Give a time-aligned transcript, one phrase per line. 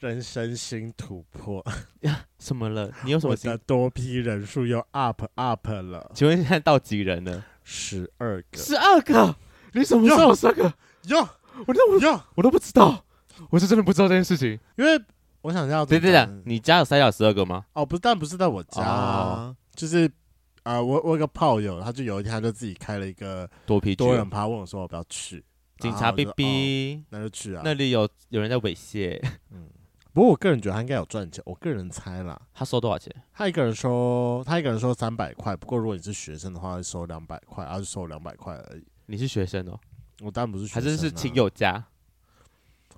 [0.00, 1.64] 人生新突破
[2.00, 2.24] 呀？
[2.40, 2.90] 什么了？
[3.04, 3.32] 你有什么？
[3.32, 6.10] 我的多批人数又 up up 了？
[6.14, 7.44] 请问现在到几人了？
[7.64, 9.36] 十二个，十二个？
[9.74, 10.72] 你什么时候十二个？
[11.04, 11.28] 哟，
[11.66, 13.04] 我都哟，我都不知道，
[13.50, 14.58] 我是真的不知道这件事情。
[14.76, 15.00] 因为
[15.42, 17.66] 我想要，对对对，你家有塞掉十二个吗？
[17.74, 20.06] 哦，不，但不是在我家，哦、就是
[20.62, 25.44] 啊、呃，我我有个炮友，他就有一天他就自己开了一个多 P 多人趴，问我说要不要去。
[25.78, 27.62] 警察逼逼、哦，那就去啊！
[27.64, 29.18] 那里有有人在猥亵。
[29.50, 29.66] 嗯，
[30.12, 31.42] 不过我个人觉得他应该有赚钱。
[31.46, 33.14] 我个人猜啦，他收多少钱？
[33.32, 35.56] 他一个人收，他一个人收三百块。
[35.56, 38.84] 不过如果你是学生的话，收两百块，而是收两百块而已。
[39.06, 39.78] 你是学生哦？
[40.20, 41.84] 我当然不是学生、啊，还是是亲友家？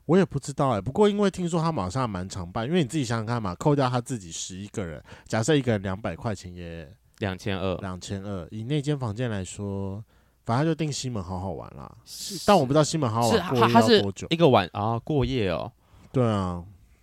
[0.07, 0.81] 我也不知道哎、欸。
[0.81, 8.47] 不过因为听说他马上蛮常办，因为你自己想想看嘛，扣掉他自己十一个人，假设一个人两百块钱也两千二，两千二。
[8.51, 10.05] 以那间房间来说。
[10.45, 11.89] 反正就定西门好好玩啦，
[12.45, 14.27] 但我不知道西门好好玩过夜要多久。
[14.29, 15.71] 一个晚啊，过夜哦。
[16.11, 16.61] 对啊，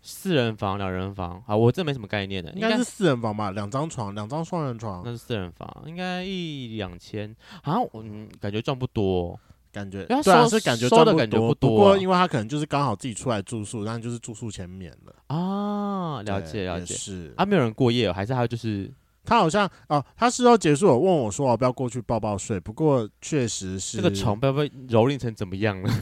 [0.10, 5.02] 四人房、两人房啊，我这没什么概念的，应该是四人房吧，两张床，两张双人床。
[5.06, 7.36] 那是四人房，应该一两千。
[7.62, 9.40] 好像嗯，感觉赚不多，
[9.72, 11.70] 感觉对啊，是感觉赚的感觉不多。
[11.70, 16.22] 不过因为他可能就是刚好自己出来住宿，但就是住宿钱免了啊。
[16.24, 18.92] 了解了解，是啊，没有人过夜，还是他就是。
[19.26, 25.94] 他好像哦，他事后结束，我问我说：“我不要过去抱抱睡。”不过确实是这个床被被蹂躏成怎么样了？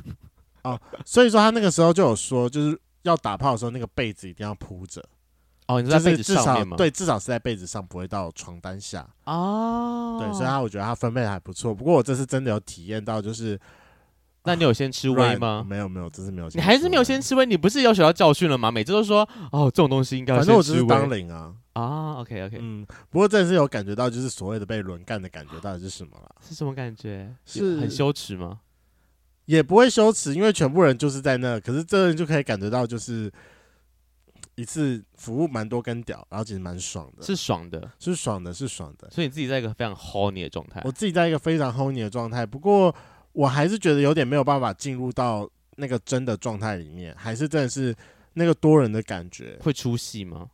[0.63, 5.03] 哦，所以说他那个时候就有说，就是要打炮的时候，那个被子一定要铺着。
[5.67, 6.77] 哦，你在被子上面吗？
[6.77, 9.05] 对，至少是在被子上，不会到床单下。
[9.25, 11.75] 哦，对，所以他我觉得他分配还不错。
[11.75, 13.59] 不过我这次真的有体验到，就是
[14.43, 15.65] 那你有先吃威吗？
[15.67, 16.47] 没有，没有，这次没有。
[16.53, 17.45] 你还是没有先吃威？
[17.45, 18.71] 你不是有学到教训了吗？
[18.71, 21.53] 每次都说哦，这种东西应该反正我只是当零啊。
[21.73, 26.35] 啊、oh,，OK OK，嗯，不过这次有感觉到，就是所谓的被轮干的感觉，到底是什么了？
[26.41, 27.31] 是什么感觉？
[27.45, 28.61] 是很羞耻吗？
[29.47, 33.31] 也不会羞耻，因为全部人就是在那，可是这人就可以感觉到，就是
[34.55, 39.09] 一次服务蛮多根屌，然后其实蛮爽的，是爽的，是爽的，是爽的。
[39.09, 42.93] 所以你自己在一个非常 horny 的状态，我自己在一个非常 horny 的状态，不过
[43.31, 47.95] 我还是觉得有点没有办法进入到那个真的状态里面，还是真的是
[48.33, 50.49] 那个多人的感觉，会出戏吗？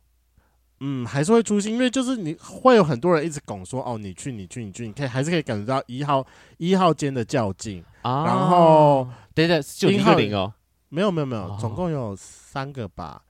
[0.80, 6.26] 嗯，还是会出现，因为就是你会有很多人一直拱说，哦，你去，你去，你去，你可以还是可以感觉到一号
[6.58, 8.24] 一号间的较劲啊。
[8.24, 10.52] 然后，对对，就一个零哦，
[10.88, 13.22] 没有没有没有，总共有三个吧。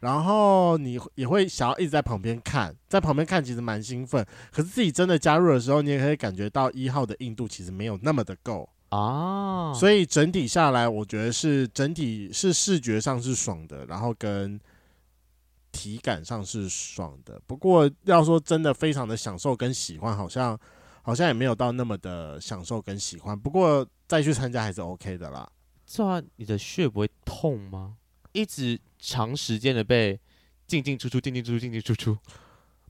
[0.00, 9.72] 然后你也会想要一直在旁边看，在旁边看其实蛮兴奋，可是自己真的加入的时候，你也可以感觉到一号的硬度其实没有那么的够啊。
[9.72, 14.60] 所以整体下来，我觉得是整体是视觉上是爽的，然后跟。
[15.72, 20.58] 体感上是爽的，不过要说真的非常的享受跟喜欢，好像
[21.02, 23.38] 好像也没有到那么的享受跟喜欢。
[23.38, 25.50] 不过再去参加还是 OK 的啦。
[25.86, 27.96] 这样你的血不会痛吗？
[28.32, 30.20] 一直长时间的被
[30.66, 32.18] 进进出出、进进出出、进进出出，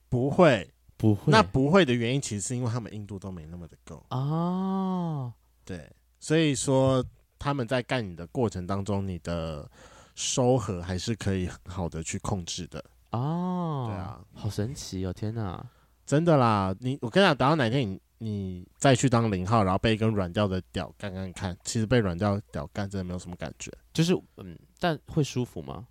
[0.08, 1.30] 不会不会。
[1.30, 5.32] 那不会的原因其实是因为他们硬度都没那么的够哦。
[5.64, 7.04] 对，所以说
[7.38, 9.70] 他们在干你的过程当中，你的。
[10.20, 15.12] 收合还是可以很好的去控制的哦，对啊，好神奇哦！
[15.12, 15.64] 天哪，
[16.04, 16.74] 真的啦！
[16.80, 25.86] 你我跟你讲，等到哪天你你再去当零号，然后被一根软掉的屌干干看，其实被软掉屌干真的没有什么感觉，就是嗯，但会舒服吗？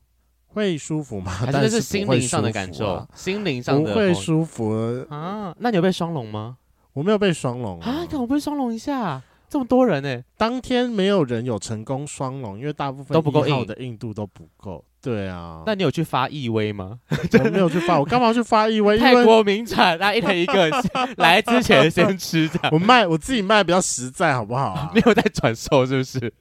[0.46, 1.32] 会舒服吗？
[1.32, 3.06] 还是是心灵上的感受？
[3.16, 4.72] 心灵上的不会舒服
[5.10, 5.56] 啊？
[5.58, 6.58] 那你有被双龙吗？
[6.94, 8.06] 我没有被双龙啊！
[8.10, 9.22] 看我被双龙一下。
[9.50, 10.24] 这么多人呢、欸？
[10.38, 14.86] 当天没有人有成功双龙，因为大部分都不够硬，的硬度都不够。
[15.02, 17.00] 对啊，那你有去发义威吗？
[17.10, 18.98] 我没有去发，我干嘛去发义威？
[18.98, 20.70] 泰国名产，那一人一个，
[21.18, 22.70] 来之前先吃的。
[22.72, 24.92] 我卖我自己卖比较实在，好不好、啊？
[24.94, 26.32] 没有在转售，是不是？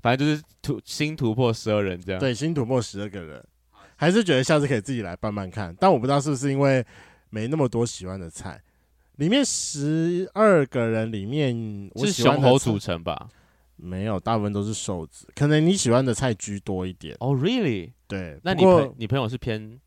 [0.00, 2.20] 反正就是突新突破十二人这样。
[2.20, 3.42] 对，新突破十二个人，
[3.96, 5.74] 还是觉得下次可以自己来办办看。
[5.80, 6.84] 但我不知道是不是因为
[7.30, 8.60] 没那么多喜欢的菜。
[9.18, 13.28] 里面十二个人里面，我喜欢是熊猴组成吧？
[13.74, 15.26] 没有，大部分都是瘦子。
[15.34, 17.14] 可能你喜欢的菜居多一点。
[17.14, 17.92] 哦、oh,，really？
[18.06, 18.38] 对。
[18.44, 19.78] 那你朋你朋友是偏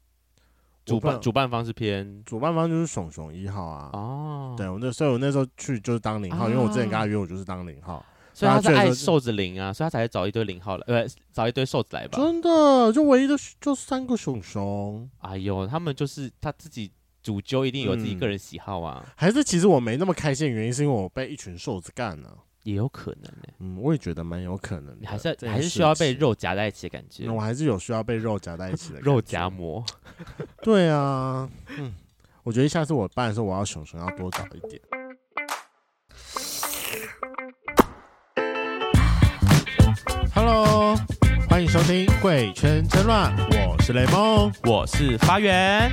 [0.85, 3.89] 主办主办方是偏主办方就是熊熊一号啊。
[3.93, 4.57] 哦、oh.。
[4.57, 6.51] 对，我那所以我那时候去就是当零号，oh.
[6.53, 12.17] 因为我之前跟他约我就是当零号，所以他是爱瘦子零啊，所以他才会找一堆零号来，呃，找一堆瘦子来吧。
[12.17, 15.09] 真的，就唯一的就三个熊熊。
[15.19, 16.91] 哎呦，他们就是他自己。
[17.21, 23.31] 主揪一定有自己个人喜好啊，嗯、还是其实我没那么开心的原因是因为我被一群瘦子干了，也有可能。
[23.59, 24.97] 嗯，我也觉得蛮有可能的。
[24.99, 27.29] 你还是还是需要被肉夹在一起的感觉。
[27.29, 29.85] 我还是有需要被肉夹在一起的 肉夹馍。
[30.63, 31.47] 对啊，
[31.77, 31.93] 嗯，
[32.43, 34.81] 我觉得下次我办的时候，我要熊熊要多找一点。
[40.33, 40.95] Hello，
[41.47, 43.31] 欢迎收听《贵圈真乱》，
[43.69, 43.79] 我。
[43.83, 45.91] 是雷梦，我是发源。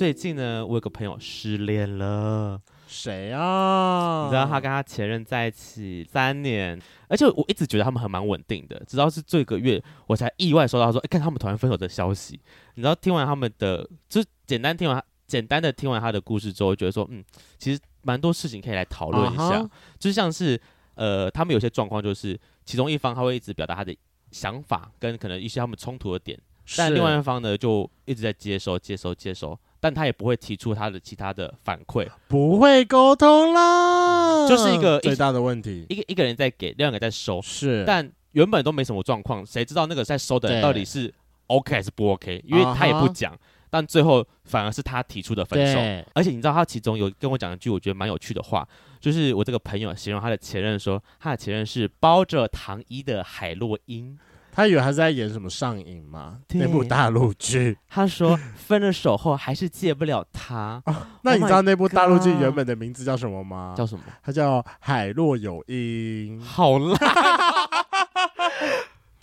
[0.00, 2.58] 最近呢，我有个朋友失恋了。
[2.88, 4.24] 谁啊？
[4.24, 12.40] 你知道他跟他前任在一起三年，而且我一直觉得他们还蛮稳定的，直到是这个月我才意外收到说，哎，看他们突然分手的消息。
[12.76, 17.22] 你知道听完他们的，就简单听完，简单的听完他的故事之后，觉得说，嗯，
[17.58, 19.42] 其实蛮多事情可以来讨论一下。
[19.42, 19.70] Uh huh.
[19.98, 20.58] 就像是，
[20.94, 23.94] 呃，他们有些状况就是，其中一方他会一直表达他的
[24.30, 26.40] 想法跟可能一些他们冲突的点，
[26.78, 29.60] 但另外一方呢就一直在接收、接收、接收。
[29.80, 35.86] 但他也不会提出他的其他的反馈，不会沟通啦，就是一个最大的问题。
[35.88, 37.82] 一个一个人在给，另外一个在收，是。
[37.86, 41.12] 但原本都没什么状况，谁知道那个在收的人到底是
[41.46, 42.44] OK 还是不 OK？
[42.46, 43.40] 因为他也不讲，uh huh.
[43.70, 45.78] 但最后反而是他提出的分手。
[46.14, 48.68] 而且你知道他其中有跟我讲一句我觉得蛮有趣的话，
[49.00, 54.18] 就是我这个朋友形容他的前任说，他的前任是包着糖衣的海洛因。
[54.52, 56.38] 他以为他是在演什么上瘾吗？
[56.54, 57.76] 那部大陆剧。
[57.88, 60.82] 他说 分了手后还是戒不了他。
[60.86, 63.74] 哦、那你知道那部大陆剧原本的名字叫什么吗？
[63.76, 64.02] 叫什么？
[64.22, 66.40] 它叫《海洛有因》。
[66.42, 66.98] 好烂！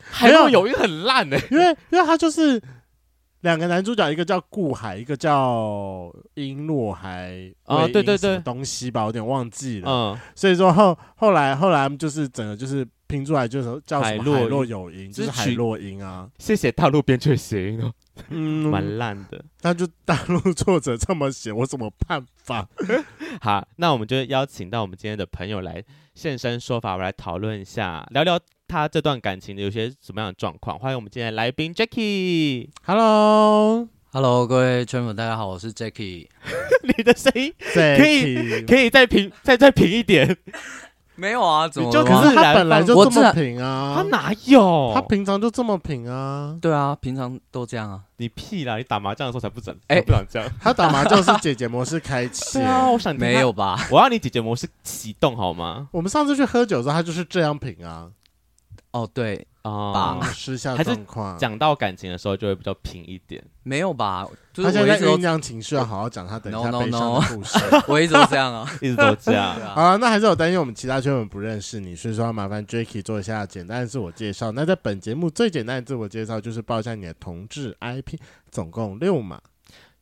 [0.10, 2.62] 海洛有因很烂哎、欸，因为因为他就是
[3.42, 9.90] 两个男主角，一个叫顾海，一个叫英洛海啊，对对对，东西吧，我有点忘记了。
[9.90, 12.88] 嗯，所以说后后来后来就是整个就是。
[13.10, 16.30] 拼出来就是叫什么海洛有音，就是海洛因啊！
[16.40, 17.90] 谢谢大陆编剧谐音哦，
[18.28, 19.42] 嗯，蛮烂的。
[19.62, 22.68] 那就大陆作者这么写，我怎么办法？
[23.40, 25.82] 好，那我们就邀请到我们今天的朋友来
[26.16, 28.38] 现身说法，我来讨论一下，聊聊
[28.68, 30.78] 他这段感情有些什么样的状况。
[30.78, 32.68] 欢迎我们今天的来宾 Jacky。
[32.84, 36.28] Hello，Hello，各位圈粉，大家好，我是 Jacky。
[36.84, 40.36] 你的声音可以可以再平再再平一点。
[41.16, 41.90] 没有啊，怎么？
[41.92, 44.92] 就可是他本来就这么平啊，他哪有？
[44.94, 46.56] 他平常就这么平啊。
[46.62, 48.02] 对啊，平常都这样啊。
[48.18, 48.78] 你屁啦！
[48.78, 50.48] 你打麻将的时候才不整，哎，不想这样。
[50.62, 52.60] 他打麻将是姐姐模式开启。
[52.60, 53.88] 对啊，我想没有吧？
[53.90, 55.88] 我要你姐姐模式启动好吗？
[55.92, 58.12] 我们上次去喝酒的时候，他就是这样平啊。
[58.98, 61.38] 哦，对啊，失下状况。
[61.38, 63.44] 讲到感情的时候，就会比较平一点。
[63.62, 64.26] 没有吧？
[64.56, 67.60] 他现在酝酿情绪，要好好讲他等一下悲伤的故事。
[67.88, 69.56] 我一直都这样啊， 一直都这样。
[69.76, 74.52] 好，那还是有担心我们其他圈粉不认识你，所以说要麻烦 Jacky 做一下简单的自我介绍。
[74.52, 78.18] 那在本节目最简单的自我介绍就是报一下你的同志 IP，
[78.50, 79.40] 总共六码，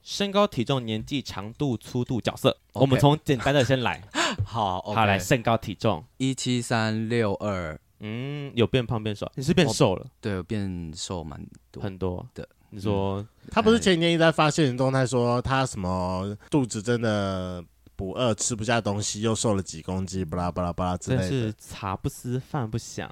[0.03, 2.55] 身高、体重、年纪、长度、粗度、角色。
[2.71, 4.01] 我们从简单的先来。
[4.45, 7.77] 好，好来，身高体重一七三六二。
[8.07, 9.29] 嗯，有变胖变瘦？
[9.35, 10.05] 你是变瘦了？
[10.21, 12.47] 对，有变瘦蛮多，很多的。
[12.69, 17.63] 你说他不是前几天一直在发现实动态说他什么肚子真的
[17.95, 21.29] 不饿，吃不下东西，又瘦了几公斤，巴拉巴拉巴拉之类的。
[21.29, 23.09] 真是茶不思饭不想，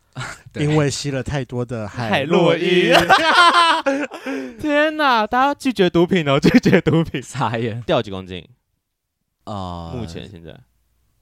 [0.54, 2.92] 因为吸了太多的 海洛因。
[4.60, 5.26] 天哪！
[5.26, 7.20] 大家拒绝毒品哦，拒绝毒品。
[7.20, 8.48] 傻眼，掉几公斤？
[9.44, 10.58] 啊，目前现在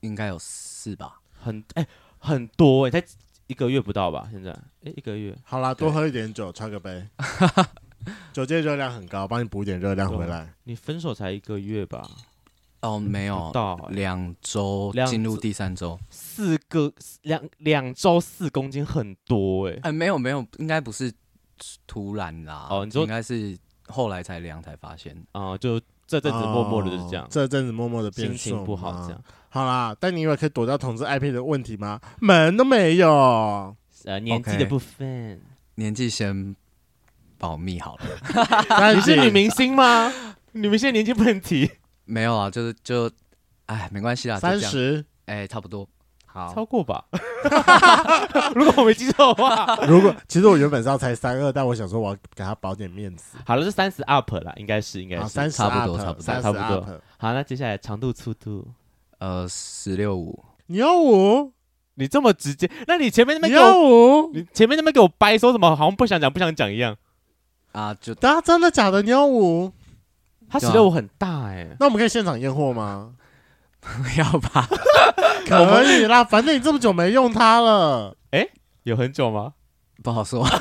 [0.00, 1.86] 应该有四吧，很哎。
[2.20, 3.06] 很多哎、欸，才
[3.48, 4.28] 一个月不到吧？
[4.30, 5.36] 现在哎、欸，一个月。
[5.42, 7.04] 好啦，多喝一点酒，对穿个杯。
[8.32, 10.54] 酒精热量很高，帮你补一点热量回来。
[10.64, 12.08] 你分手才一个月吧？
[12.80, 16.90] 哦，没有，到两周，进入第三周，四个
[17.22, 19.80] 两两周四公斤，很多哎、欸。
[19.82, 21.12] 哎，没有没有，应该不是
[21.86, 22.68] 突然啦。
[22.70, 23.58] 哦，你说应该是
[23.88, 25.14] 后来才量才发现。
[25.32, 25.78] 哦，就
[26.10, 29.22] 这阵子默默的就是这样，哦、这阵子默默的变心情不好这样。
[29.48, 32.00] 好啦，但你以为可以躲掉同志 IP 的问题吗？
[32.18, 33.76] 门都没有。
[34.06, 35.38] 呃，年纪的部分，Okay.
[35.76, 36.56] 年纪先
[37.38, 38.92] 保密好了。
[38.92, 40.12] 你是女明星吗？
[40.50, 41.70] 女明星的年纪不能提。
[42.06, 43.08] 没有啊，就是就，
[43.66, 45.88] 哎，没关系啦，三十，哎，差不多。
[46.32, 47.04] 好，超过吧。
[48.54, 53.36] 如果我没记错的话，如果其实我原本是要猜三二，但我想说我要给他保点面子。
[53.44, 57.00] 好了，是三十 up 了，应该是应该是三十差不多差不多差不多。
[57.18, 58.66] 好，那接下来长度粗度。
[59.18, 61.52] 呃，十六五，你要五？
[61.94, 62.70] 你这么直接？
[62.86, 66.96] 那你前面那边给我，你前面那边给我掰，说什么好像不想讲，不想讲一样
[67.72, 67.92] 啊？
[68.00, 69.02] 就大家，真的假的？
[69.02, 69.72] 你要五？
[70.48, 73.12] 他十六五很大哎，那我们可以现场验货吗？
[73.80, 73.88] 不
[74.20, 74.68] 要吧，
[75.46, 78.14] 可以啦，反正你这么久没用它了。
[78.30, 78.46] 哎，
[78.84, 79.52] 有很久吗？
[80.02, 80.46] 不好说。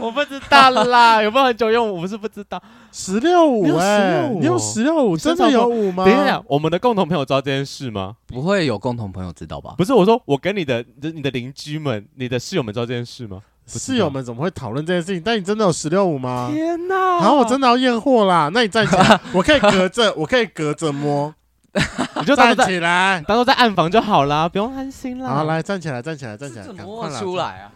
[0.00, 1.94] 我不知道啦，有没有很久用？
[1.94, 2.60] 我不是不知道。
[2.90, 6.04] 十六五哎，你用十六五，真的有五吗？
[6.06, 8.16] 等一下，我们的共同朋友知道这件事吗？
[8.26, 9.74] 不会有共同朋友知道吧？
[9.76, 13.42] 不是，我说我跟你的、你的邻居们、你的室友们知道这件事吗？
[13.66, 15.22] 室友们怎么会讨论这件事情？
[15.22, 16.50] 但你真的有十六五吗？
[16.52, 17.20] 天哪！
[17.20, 21.32] 然后我真的要验货啦，那你站起来，我可以隔着，我可以隔着摸。
[22.20, 25.28] 你就站起来，当做在暗房就好啦，不用担心啦。
[25.28, 27.72] 好，来站起来，站起来，站起来，怎么摸出来啊？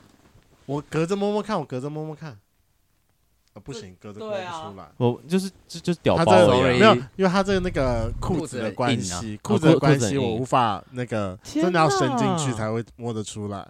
[0.67, 2.37] 我隔着摸摸看，我隔着摸摸看。
[3.65, 4.87] 不行，隔着摸不出来。
[4.99, 6.25] 我就是就就是屌包
[6.63, 13.67] 没有，因为他这个那个裤子的关系，裤子的关系，我无法那个真的要伸进去才会摸得出来。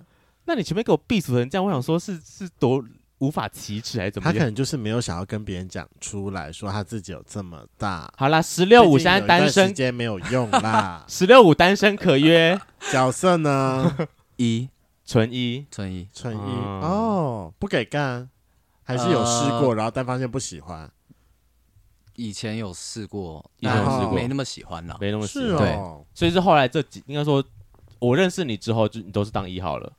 [0.46, 2.82] 那你前面给我闭锁成这样，我想说是是多。
[3.18, 4.30] 无法启齿还是怎么？
[4.30, 8.12] 他可能就是没有想要跟别人讲出来说他自己有这么大。
[8.16, 11.04] 好啦，十六五现在单身，时间没有用啦。
[11.08, 12.60] 十六五单身可约，
[12.92, 13.96] 角色呢？
[14.36, 14.68] 一
[15.04, 16.38] 纯一，纯一，纯一。
[16.38, 18.28] 哦，不给干，
[18.82, 20.90] 还是有试过，然后但发现不喜欢。
[22.16, 25.58] 以前有试过，以前有试过，没那么喜欢了，没那么喜欢。
[25.58, 25.74] 对，
[26.14, 27.44] 所以是后来这几，应该说，
[27.98, 29.92] 我认识你之后，就你都是当一号了。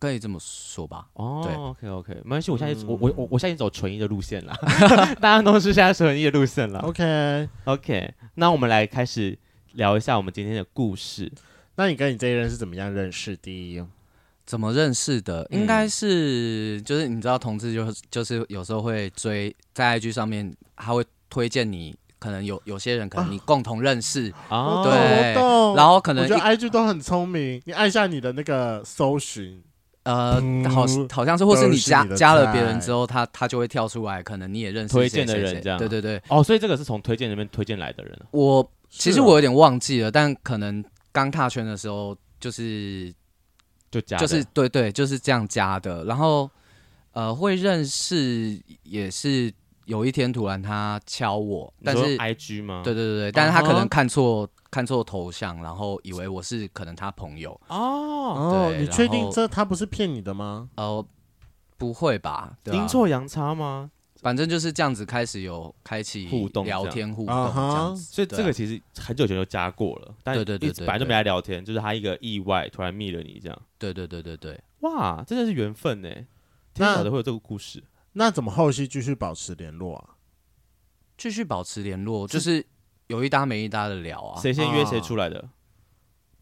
[0.00, 1.06] 可以这么说吧。
[1.12, 4.56] 哦，对，OK OK，没关系，我现在我我我我现在走纯一的路线了，
[5.20, 6.80] 大家都是现在纯一的路线了。
[6.80, 9.38] OK OK，那我们来开始
[9.74, 11.30] 聊一下我们今天的故事。
[11.76, 13.86] 那你跟你这一任是怎么样认识的？
[14.46, 15.46] 怎么认识的？
[15.50, 25.76] 应该是就是你知道，同志就是就是有时候会追在 IG 上面，他会推荐你，可能有有些人可能你共同认识啊，对，我懂。
[25.76, 29.62] 然后可能我觉得 IG 都很聪明，你按下你的那个搜寻。
[30.02, 36.20] 呃，好，好像是，或是你加加了别人之后，他他就会跳出来，可能你也认识推荐的人这样，对对对。
[36.28, 38.18] 哦，所以这个是从推荐那边推荐来的人。
[38.30, 43.12] 我其实我有点忘记了，但可能刚踏圈的时候就是
[43.90, 46.02] 就加，就是对对，就是这样加的。
[46.04, 46.50] 然后
[47.12, 49.52] 呃，会认识也是
[49.84, 52.80] 有一天突然他敲我，但是 IG 吗？
[52.82, 54.48] 对对对对，但是他可能看错。
[54.70, 58.68] 看错头像，然后以为我是可能他朋友哦。
[58.70, 60.70] 对，你确定这他不是骗你的吗？
[60.76, 61.04] 哦，
[61.76, 62.56] 不会吧？
[62.66, 63.90] 阴错阳差吗？
[64.22, 68.02] 反正就是这样子，开始有开启互动、聊天、互动这样子。
[68.02, 73.62] 所以这个其实很久以前就加过了，但对对对，本来就没来聊天，就是他一个意外突然密了你这样。
[73.78, 76.08] 对对对对对，哇，真的是缘分呢！
[76.74, 77.82] 挺好的会有这个故事。
[78.12, 80.14] 那怎么后续继续保持联络啊？
[81.16, 82.64] 继续保持联络就是。
[83.10, 85.44] 有一搭没一搭的聊啊，谁先约谁出来的？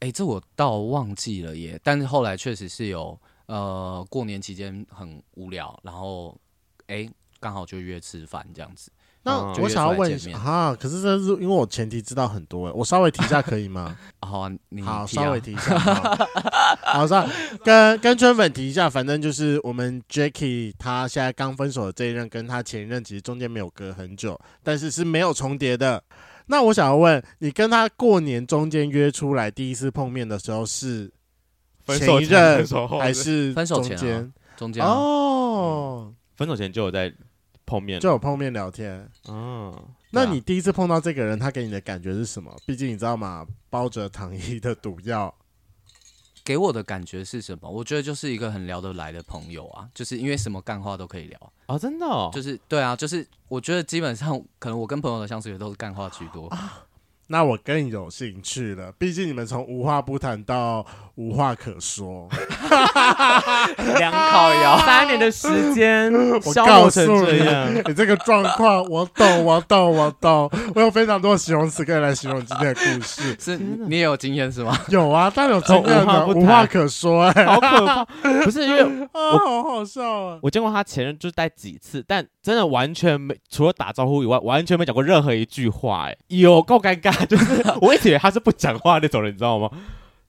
[0.00, 1.80] 哎、这我倒忘记了耶。
[1.82, 6.38] 但是后来确实是有，呃，过年期间很无聊，然后
[6.88, 7.08] 哎，
[7.40, 8.92] 刚、欸、好就约吃饭这样子。
[9.22, 13.96] 那我想要问一下哈，可是这是因为我前提知道很多，我稍微提一下可以吗？
[14.20, 15.78] 好啊，你好，稍微提一下。
[16.84, 17.26] 好， 上
[17.64, 26.04] 跟跟春粉提一下，反正就是我们 Jacky 他现在刚分手的这一任，跟他前一任其实中间没有隔很久，但是是没有重叠的。
[26.48, 31.10] 那我想要问你，跟他过年中间约出来第一次碰面的时候是
[31.86, 32.66] 前一任
[32.98, 34.32] 还是分手前？
[34.56, 37.14] 中间哦，分手前就有在
[37.64, 39.08] 碰面，就有碰面聊天。
[39.26, 42.52] 哦，那你第一次碰到这个人，他给你的感觉是什么？
[42.66, 43.46] 毕竟你知道吗？
[43.70, 45.32] 包着糖衣的毒药。
[46.48, 47.68] 给我的感觉是什么？
[47.70, 56.48] 我觉得就是一个很聊得来的朋友啊，就是因为什么干话都可以聊啊，真的，哦，就是对啊，就是我觉得基本上可能我跟朋友的相处也都是干话居多。
[56.48, 56.86] 啊
[57.30, 60.86] 那我更有兴趣了，毕竟你们从无话不谈到
[61.16, 62.26] 无话可说，
[63.98, 66.12] 两烤窑三年的时间，
[66.44, 67.42] 我告诉你，
[67.86, 73.36] 你这个状况我懂，我懂，我懂，我有非常多的形容词可以来形容今天的故事。
[73.40, 74.78] 是你也有经验是吗？
[74.88, 78.04] 有啊，但有经验的无话可说，哎，好可怕。
[78.44, 78.82] 不是因为
[79.12, 80.38] 啊，好好笑啊！
[80.42, 87.26] 我见过他前任就待几次，但真的完全没，除了打招呼以外，完全没讲过任何一句话，哎，有够尴尬。
[87.26, 89.68] 就是我一直以为他是不讲话那种人，你知道吗？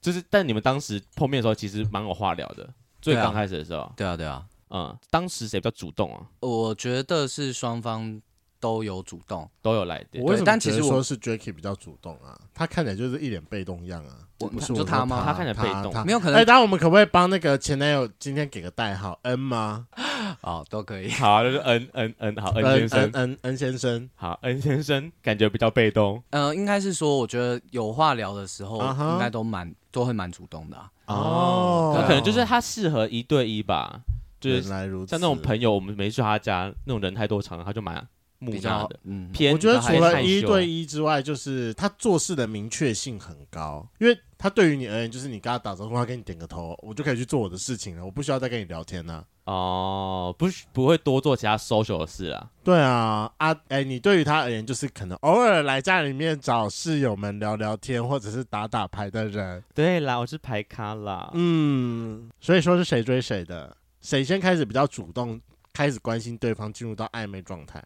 [0.00, 2.68] 就是，但你们当时碰面的时候，其实蛮有话聊的。
[3.02, 6.26] 最刚开始的时候，对啊，对啊，嗯，当时谁比较主动啊？
[6.40, 8.20] 我觉得是双方
[8.58, 10.22] 都有主动，都有来电。
[10.24, 14.28] 我但其实我说是 Jacky 比较主动啊，他看起来就是一脸被动样啊。
[14.40, 15.22] 我不是就他吗？
[15.24, 16.34] 他看起来被动，没有可能。
[16.34, 19.86] 哎，当然我们可不可以帮那个前男友今天给个代号 N 吗？
[20.42, 21.10] 哦，都可以。
[21.20, 26.22] 好，就是 N N N，好，N 先生，N N 先生，好，N 先生，感觉比较被动。
[26.30, 28.78] 嗯，应该是说，我觉得有话聊的时候，
[29.12, 30.76] 应该都蛮都会蛮主动的。
[31.06, 34.00] 哦，那可能就是他适合一对一吧，
[34.40, 38.06] 就是像那种朋友，我们没去他家，那种人太多场，他就蛮。
[38.46, 39.52] 比较的，嗯，偏。
[39.52, 49.22] 我觉得除了一对一之外，就是他做事的明确性很高，因为他对于你而言，就是你跟他打招呼，他给你点个头，我就可以去做我的事情了，我不需要再跟你聊天呢。
[49.44, 52.50] 哦，不，不会多做其他 social 的事啊。
[52.64, 59.62] 对啊，啊，哎、欸，你对于他而言，就是可能偶尔来家里面找室友们聊聊天，或者是打打牌的人。
[59.74, 61.30] 对啦，我是牌咖啦。
[61.34, 65.38] 嗯，所以说是谁追谁的，谁先开始比较主动，
[65.74, 67.84] 开始关心对方，进入到暧昧状态。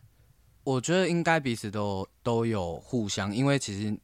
[0.62, 3.98] 我觉得应该彼此都都有互相，因为其实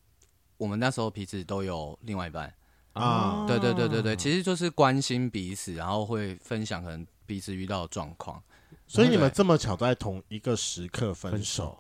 [0.61, 2.55] 我们那时候彼此都有另外一半
[2.93, 8.43] 啊对对对对对，其实就是关心彼此，然后会分享可能彼此遇到的状况。
[8.87, 11.79] 所以你们这么巧在同一个时刻分手？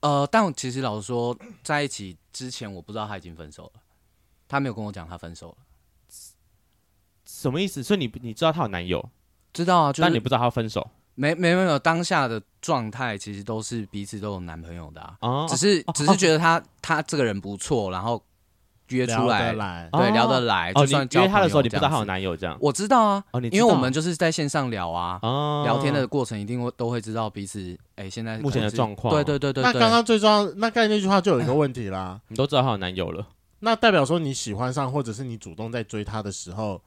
[0.00, 3.80] 呃，但其实老实说，在一起之前我不知道他已经分手了，
[4.46, 5.56] 他没有跟我讲他分手了。
[7.24, 7.82] 什么意思？
[7.82, 9.08] 所以你你知道她有男友，
[9.54, 10.90] 知道啊，就是、但你不知道他分手。
[11.14, 18.22] 没没没有，当下的状态其实都是彼此都有男朋友的啊，哦、只是、哦、只是觉得他、哦、他这个人不错，然后
[18.88, 20.70] 约出来，来对，聊得来。
[20.74, 22.56] 哦，就算你约他的时候，你不知道他有男友这样？
[22.60, 29.14] 我知道啊，哦，你因为我们就是在线上聊啊，哦、聊天的过程一定会都会知道彼此哎现在目前的状况。
[29.14, 33.26] 对对对对，那刚刚最重要，那刚才那句话就有一个问题啦，你都知道他有男友了，
[33.60, 36.82] 那代表说你喜欢上，或者是你主动在追他的时候，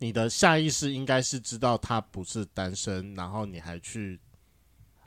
[0.00, 4.18] 你的下意识应该是知道他不是单身，然后你还去。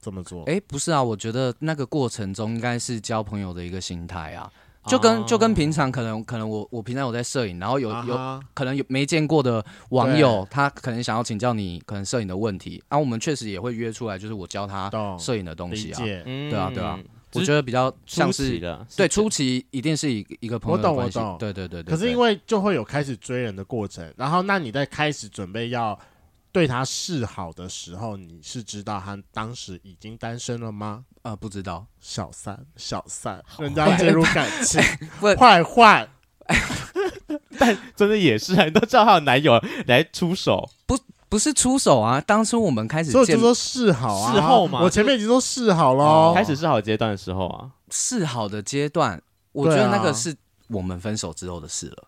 [0.01, 0.43] 这么做？
[0.43, 4.51] 哎，不是啊，我觉得那个过程中应该是交朋友的一个心态啊，
[4.85, 16.99] 就跟、哦、就跟平常可能可能我我平常有在摄影，然后有、啊、有可能有没见过的网友，他可能想要请教你可能摄影的问题，啊，我们确实也会约出来，就是我教他摄影的东西啊，对啊对啊，
[17.33, 25.99] 我觉得比较像是的，对初期一定是一个一个朋友的关系，我懂我懂，对对对，对，可是因为就会有开始追人的过程，然后那你在开始准备要。
[26.51, 31.03] 对他示好的时候，你是知道他当时已经单身了吗？
[31.23, 31.83] 呃，不知道。
[31.99, 34.79] 小三，小三，人家介入感情，
[35.19, 35.63] 坏坏。
[35.63, 36.07] 坏
[37.57, 40.95] 但真的也是，你都知道她有男友来出手，不，
[41.33, 42.21] 不是出手啊。
[42.21, 44.83] 当初我们开始，所以就说示好啊，示后嘛。
[44.83, 49.19] 我前面已经说示好了，哦，开始示好阶段的时候啊，示好的阶段，
[49.51, 50.35] 我觉得那个是
[50.67, 52.07] 我们分手之后的事了。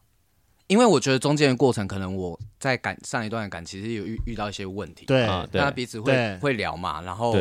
[0.68, 7.36] 因为我觉得中间的过程，可能我在感上一段的感情，其实有遇遇到一些问题，对，啊、对，那彼此会会聊嘛，然后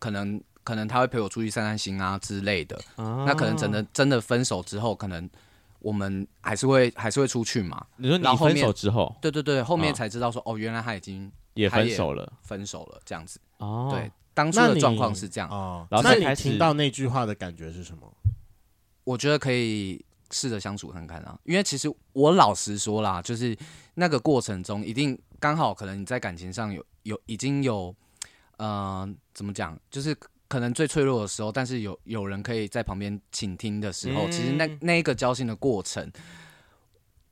[0.00, 5.30] 可能可能他会陪我出去散散心啊之类的，那可能真的真的分手之后，可能
[5.80, 7.86] 我们还是会还是会出去嘛。
[7.96, 13.40] 你说你分手之后，对对对，后面才知道说哦，原来他已经也分手了，分手了这样子。
[13.58, 15.48] 哦，对，当初的状况是这样。
[15.50, 18.12] 哦，那你听到那句话的感觉是什么？
[19.04, 20.04] 我觉得可以。
[20.30, 23.56] 试着相处看看啊，因为其实我老实说啦，就是
[23.94, 27.96] 那个过程中，一定刚好可能你在感情上有有已经有，
[28.58, 30.14] 呃，怎么讲，就是
[30.48, 36.10] 可能最脆弱的时候，但是有有人可以在旁边倾听的时候，嗯、其实那那一个交心的过程，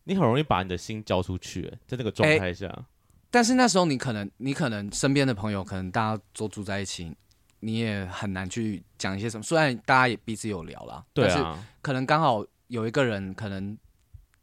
[0.04, 2.84] 你很容易把你的心交出去，在那个状态下、欸。
[3.30, 7.12] 但是那时候你可能你可能身边的朋友，可能大家都住在一起，
[7.60, 9.42] 你也很难去讲一些什么。
[9.42, 12.44] 虽然大家也彼此有聊啦，对啊，但是可能刚好。
[12.68, 13.78] 有一个人可能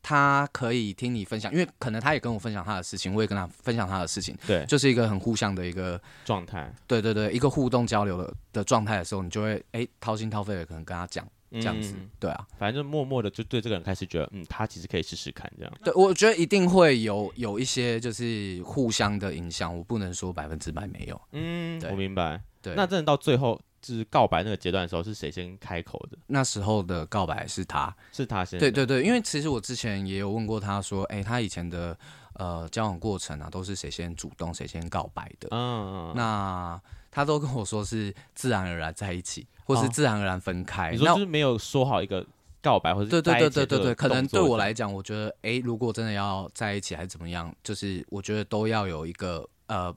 [0.04, 6.72] 他可以听你分享，因为可能他也跟我分享他的事情，我也跟他分享他的事情，对，就是一个很互相的一个状态。
[6.86, 15.74] 对对对，一个互动交流的的状态的时候，你就会哎掏心掏肺的可能跟他讲这样子，嗯、对啊，反正就默默的就对这个人开始觉得，嗯，他其实可以试试看这样。
[15.84, 21.22] 对，我觉得一定会有有一些就是互相的影响，我不能说百分之百没有。
[21.32, 22.42] 嗯，我明白。
[22.62, 23.60] 对，那真的到最后。
[23.84, 26.18] 就是告白那个阶段的时候，是谁先开口的？
[26.28, 28.58] 那时候的告白是他，是他先。
[28.58, 31.96] 对对对，因为其实我之前也有问过他说，哎、欸，他以前的
[32.36, 35.50] 呃交往过程啊，都是谁先主动，谁先告白的？
[35.52, 36.14] 嗯嗯。
[36.16, 40.88] 那他都跟我说是自然而然在一起，或是自然而然分开。
[40.88, 42.26] 哦、你说就是没有说好一个
[42.62, 49.94] 告白，或者对对对对对对，可能对我来讲，我觉得哎、欸，如果真的要在一起还是怎么样，就是我觉得都要有一个呃。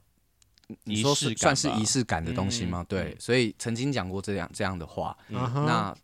[0.85, 2.83] 你说是算是仪式感的东西吗？
[2.83, 5.17] 嗯、对，所以曾经讲过这样这样的话。
[5.29, 5.97] 嗯、那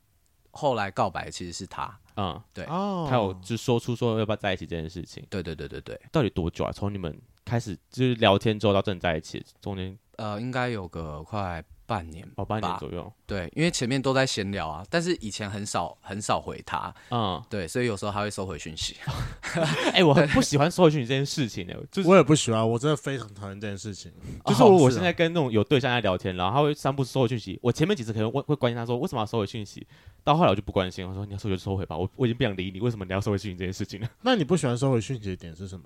[0.51, 5.27] 后来告白其实是他，嗯，对，哦，他有就说出说要不要在一起这件事情。
[5.29, 6.73] 对对对对对，到底多久啊？
[6.73, 11.63] 从你们开始就是聊天之后到真的在一起，中间呃，应该有个快。
[11.93, 13.13] 半年哦，半年左右。
[13.27, 18.97] 对，因为前面都在闲聊啊，但是以前很少很少回他，嗯，对，所以有时候他会收回讯息。
[19.93, 24.11] 哎、欸，我很不喜欢收回讯息这件事情呢，就是我也不喜欢，我真的非常讨厌这件事情。
[24.47, 29.87] 就是我我现在跟那种有对象在聊天，然后他会三不收回讯息，我前面几次可能会会关心他说为什么要收回讯息，
[30.25, 34.09] 到后来我就不关心，我说你要收回就收回吧，我我已经不想理你，为什么你要收回讯息这件事情呢？
[34.23, 35.85] 那你不喜欢收回讯息的点是什么？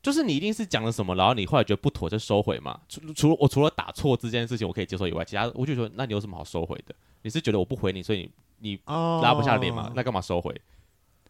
[0.00, 2.80] 就是你一定是讲了什么，然后你后来觉得不妥就收回嘛。
[2.88, 6.94] 除除了我除了打错这件事情我可以接受以外，其他我就说，那你有什么好收回的？
[7.22, 9.92] 你是觉得我不回你，所以你你拉不下脸嘛？Oh.
[9.96, 10.58] 那干嘛收回？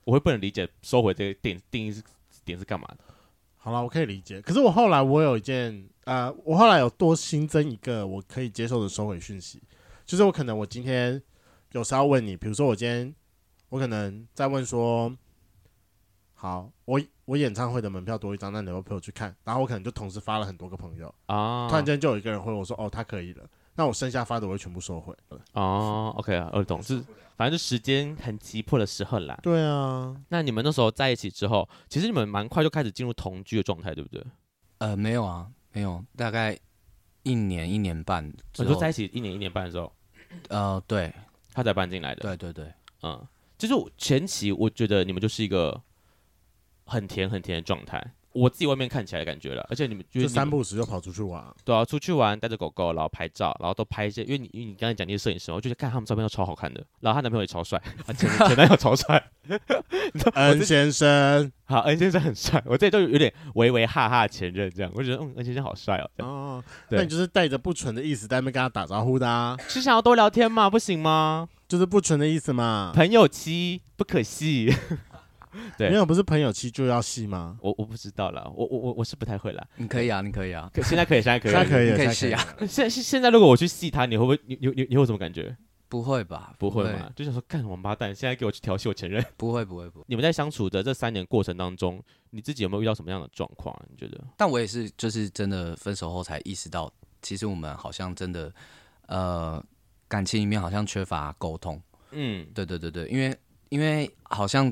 [0.04, 2.02] 我会不能理解收回这个点定义是
[2.44, 2.98] 点是干嘛的？
[3.56, 4.40] 好了，我可以理解。
[4.42, 9.62] 可是我后来我有一件呃，我后来有多新增一个我可以接受的收回讯息，
[10.04, 11.20] 就是我可能我今天
[11.72, 13.14] 有时候要问你，比如说我今天
[13.70, 15.16] 我可能在问说。
[16.40, 19.36] 好，我我演唱会的门票多一张，那你要陪我去看？
[19.44, 23.44] 然后我可能就同时发了很多个朋友啊，突然间就有一个人回我说，哦，他可以了。
[23.74, 25.14] 那我剩下发的我会全部收回。
[25.52, 27.04] 哦，OK 啊，我懂，是
[27.36, 29.38] 反正就时间很急迫的时候啦。
[29.42, 34.24] 对啊，那你们那时候在一起之后，其实你们蛮快就开始进入同居的状态，对不对？
[34.78, 36.58] 呃，没有啊，没有，大概
[37.24, 38.32] 一年一年半。
[38.56, 39.92] 我说在一起一年一年半的时候，
[40.48, 41.12] 呃，对，
[41.52, 42.22] 他才搬进来的。
[42.22, 43.22] 对对对，嗯，
[43.58, 45.78] 就是前期我觉得你们就是一个
[46.88, 48.02] 很甜很甜的状态。
[48.32, 57.82] 我自己外面看起来的感觉了，而且你们就三不五时就跑出去玩，对啊，出去玩带着狗狗，然后拍照，然后都拍一些，因为你因为你刚才讲那些摄影师，我就觉得看他们照片都超好看的，然后她男朋友也超帅，
[58.16, 59.30] 前 前男友超帅，
[60.34, 70.70] 恩先生，好，恩先生很帅，我这就有点微微哈哈前任这样，我觉得嗯，恩先生好帅哦，哦，那你就是带着不纯的意思在那边跟他打招呼的啊，是想要多聊天吗？
[70.70, 71.48] 不行吗？
[71.66, 74.72] 就是不纯的意思嘛，朋友妻不可戏。
[75.76, 77.58] 对，没有不是朋友期就要戏吗？
[77.60, 79.66] 我我不知道啦，我我我我是不太会啦。
[79.76, 82.44] 你可以啊，你可以啊，可 现在可以，现在可以，现在可以，可以戏啊。
[82.66, 84.40] 现在现在如果我去戏他，你会不会？
[84.46, 85.56] 你你你你会什么感觉？
[85.88, 86.54] 不会吧？
[86.58, 87.10] 不会嘛？
[87.16, 89.24] 就想说干王八蛋，现在给我去调戏我前任？
[89.38, 90.04] 不会不会不会。
[90.06, 93.74] 你们在相处的这三年过程当中，你自己有没有遇到什么样的状况？
[93.88, 94.22] 你觉得？
[94.36, 98.52] 但我也是，就是真的分手后才意识到，其实我们好像真的，
[99.06, 99.64] 呃，
[100.08, 101.80] 感情里面好像缺乏沟通。
[102.10, 103.34] 嗯，对对对对，因为
[103.70, 104.70] 因为好像。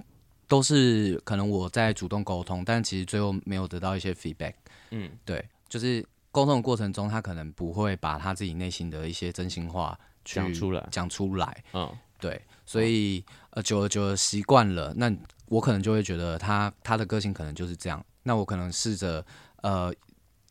[0.48, 4.54] 都是可能我在主动沟通，但其实最后没有得到一些 feedback。
[4.90, 11.64] 嗯，对，就是沟通的过程中，他可能不会把他自己内心的一些真心话讲出来，讲出来。
[11.72, 15.12] 嗯，对，所以、嗯、呃，久而久而习惯了，那
[15.46, 18.04] 我可能就会觉得他他的个性可能就是这样。
[18.22, 19.24] 那我可能试着
[19.62, 19.92] 呃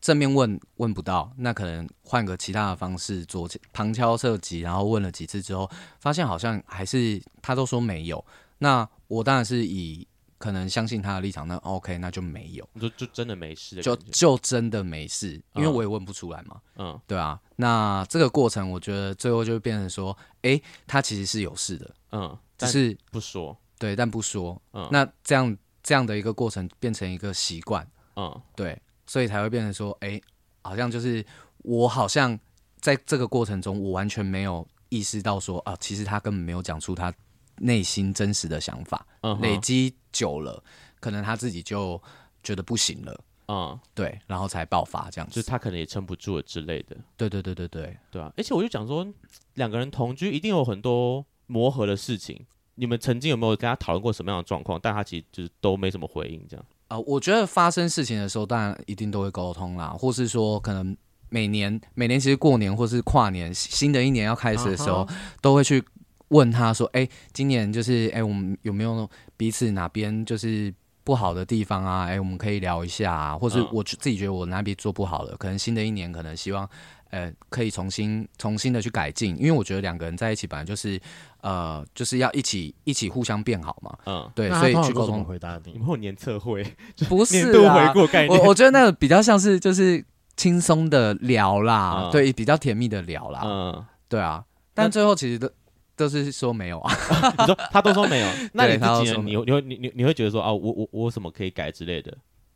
[0.02, 8.24] 正面问问不到，那可能换个其他的方式做旁敲侧击，然后问了几次之后，发现好像还是他都说没有。
[8.58, 30.24] 那我当然是以可能相信他的立场，那 OK，那就没有，就就真的没事，就就真的没事，因为我也问不出来嘛，嗯，对啊，那这个过程，我觉得最后就变成说，哎、欸，他其实是有事的，嗯，只是不说，对，但不说，嗯，那这样这样的一个过程变成一个习惯，嗯，对，所以才会变成说，哎、欸，
[30.64, 31.26] 好像就是
[31.60, 32.38] 我好像
[32.80, 37.12] 在这个过程中，我完全没有意识到说，啊，其实他根本没有讲出他。
[37.58, 39.42] 内心真实的想法，uh huh.
[39.42, 40.64] 累积久了，
[41.00, 42.02] 可能他自己就
[42.44, 43.80] 觉得不行了，嗯、uh，huh.
[43.94, 46.96] 对，然后才爆发这样子，就是他可能也撑不住了之类的。
[47.16, 48.32] 对对对对对，对啊！
[48.38, 49.06] 而且我就讲说，
[49.54, 52.46] 两个人同居一定有很多磨合的事情。
[52.76, 54.78] 你们曾经有没有跟他讨论过什么样的状况？
[54.84, 56.66] 但他其实就是都没什么回应，这样。
[56.90, 60.96] 啊、呃，我觉得发生事情的时候，当然一定都会沟通啦，或是说可能
[61.30, 65.14] 每年每年其实过年或是跨年新的一年要开始的时候，uh.
[65.42, 65.82] 都会去。
[66.30, 72.06] 问他说：“哎、欸，今年就是哎、欸，我们有没有彼此哪边就是不好的地方啊？
[72.06, 76.68] 哎、欸，我们可以聊一下啊，或是我自己觉得我哪边做不好了，可能新的一年可能希望
[77.12, 81.00] 呃可以重新重新的去改进，因为我觉得两个人在一起本来就是
[81.42, 83.96] 呃就是要一起一起互相变好嘛。
[84.08, 85.74] 嗯，对，所以去沟通回答你。
[85.74, 86.64] 有没有年测会？
[87.08, 88.40] 不是年度回顾概念。
[88.40, 90.04] 我我觉得那个比较像是就是
[90.36, 93.42] 轻松的聊啦，嗯、对，比较甜蜜的聊啦。
[93.46, 95.48] 嗯，对啊，但最后其实都。”
[95.96, 96.94] 都是说没有啊，
[97.40, 102.16] 你说他都说没有， 那你自己你你会你你你会觉得说啊，我我我什么可以改之类的？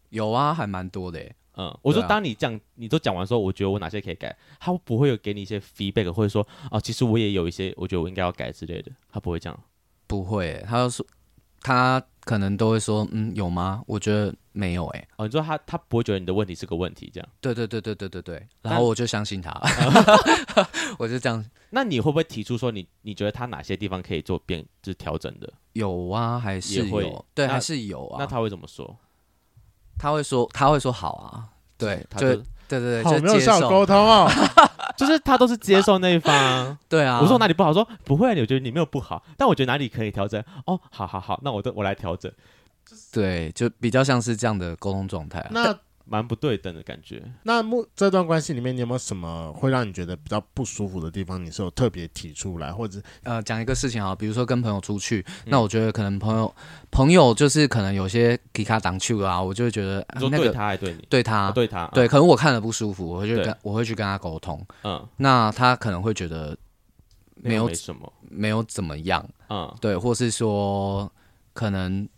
[0.10, 1.20] 有啊，还蛮多的。
[1.56, 9.60] 嗯，我说当你讲你都讲完说，我觉得我哪些可以改，他不会有给你一些 feedback，或者说啊，其实我也有一些我觉得我应该要改之类的，他不会这样，
[10.08, 11.06] 不会，他就说
[11.62, 12.02] 他。
[12.26, 13.82] 可能都会说，嗯，有吗？
[13.88, 15.08] 我觉得没有、欸，哎。
[15.18, 17.30] 哦，你说他他不会觉得你的问题是个问题，这样？
[17.40, 18.48] 对对对对对对对。
[18.62, 19.52] 然后我就相信他，
[21.00, 21.44] 我就这样。
[21.70, 25.52] 那你会不会提出说你，你你觉得他哪些地方可以做变，就是调整的？
[25.74, 26.94] 有啊，还是有？
[26.94, 28.18] 会对，还是有啊。
[28.20, 28.96] 那他会怎么说？
[29.98, 31.48] 他会说，他会说好啊。
[31.78, 32.28] 对，他就。
[32.70, 34.30] 对对对，好没有效沟通哦，
[34.96, 36.78] 就是他都是接受那一方。
[36.88, 40.40] 对啊，我说哪里不好，说不会，我觉得你没有不好，但我觉得哪里可以调整。
[40.68, 42.32] 哦，好好好，那我都我来调整。
[43.12, 45.46] 对，就比较像是这样的沟通状态。
[45.52, 45.78] 那。
[46.12, 47.22] 蛮不对等的感觉。
[47.44, 51.46] 那目这段关系里面，你有没有什么会让你觉得比较不舒服的地方？
[51.46, 56.52] 你是有特别提出来，或者呃讲一个事情啊，比如说跟朋友出去，嗯、那我觉得可能朋友
[56.90, 64.66] 朋友就是可能有些给他挡去啊，我就会觉得说对他还对你，对他对他对，可能我看了不舒服，我会去跟我会去跟他沟通。
[64.82, 66.58] 嗯，那他可能会觉得
[67.36, 69.24] 没有，没，有没什么，没有怎么样。
[69.52, 71.12] 嗯，对，或是说
[71.54, 72.10] 可能。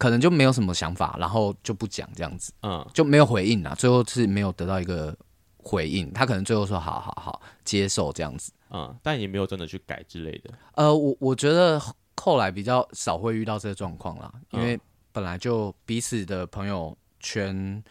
[0.00, 3.74] 可能就没有什么想法，然后就不讲这样子，嗯，就没有回应啦。
[3.74, 5.14] 最后是没有得到一个
[5.58, 10.50] 回应，他可能最后说好好好接受这样子，嗯，但也没有真的去改之类的。
[10.72, 11.78] 呃，我我觉得
[12.16, 14.80] 后来比较少会遇到这个状况啦，因为
[15.12, 17.84] 本来就彼此的朋友圈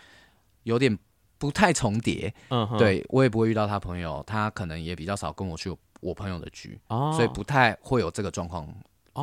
[0.64, 0.98] 有点
[1.38, 2.34] 不太重叠。
[2.50, 8.74] 嗯，对我也不会遇到他朋友，他可能也比较少跟我去我朋友的局，哦，所以不太会有这个状况哦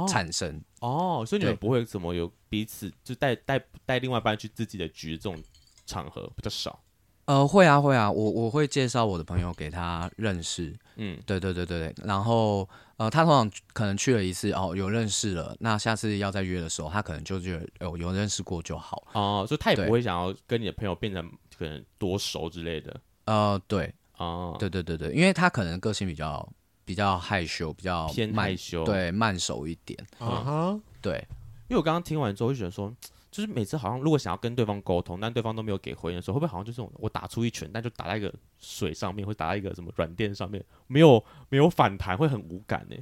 [0.09, 0.61] 产生。
[0.81, 5.43] 哦，所以你们不会怎么有彼此就带带带另外一半去自己的局这种
[5.87, 6.81] 场合比较少。
[7.25, 10.73] 呃，会啊，会啊，我我会介绍我的朋友给他认识。
[10.95, 19.03] 嗯，对对对对对，然后呃，他通常可能去了一次哦，有认识了，那下次要再约的时候，他可能就觉得有有认识过就好。
[19.13, 21.29] 哦，所以他也不会想要跟你的朋友变成
[21.59, 23.01] 可能多熟之类的。
[23.25, 26.49] 呃，对，哦，对对对对，因为他可能个性比较
[26.87, 29.99] 比较害羞，比较偏慢害羞。，对，慢熟一点。
[30.19, 31.23] 啊哈，对，
[31.69, 32.91] 因为我刚刚听完之后就觉得说，
[33.31, 42.97] 就是每次好像如果想要跟对方沟通，但对方都没有给回应的时候，会不会好像就是我打出一拳，但就打在一个水上面，会打在一个什么软垫上面，没有没有反弹，会很无感呢？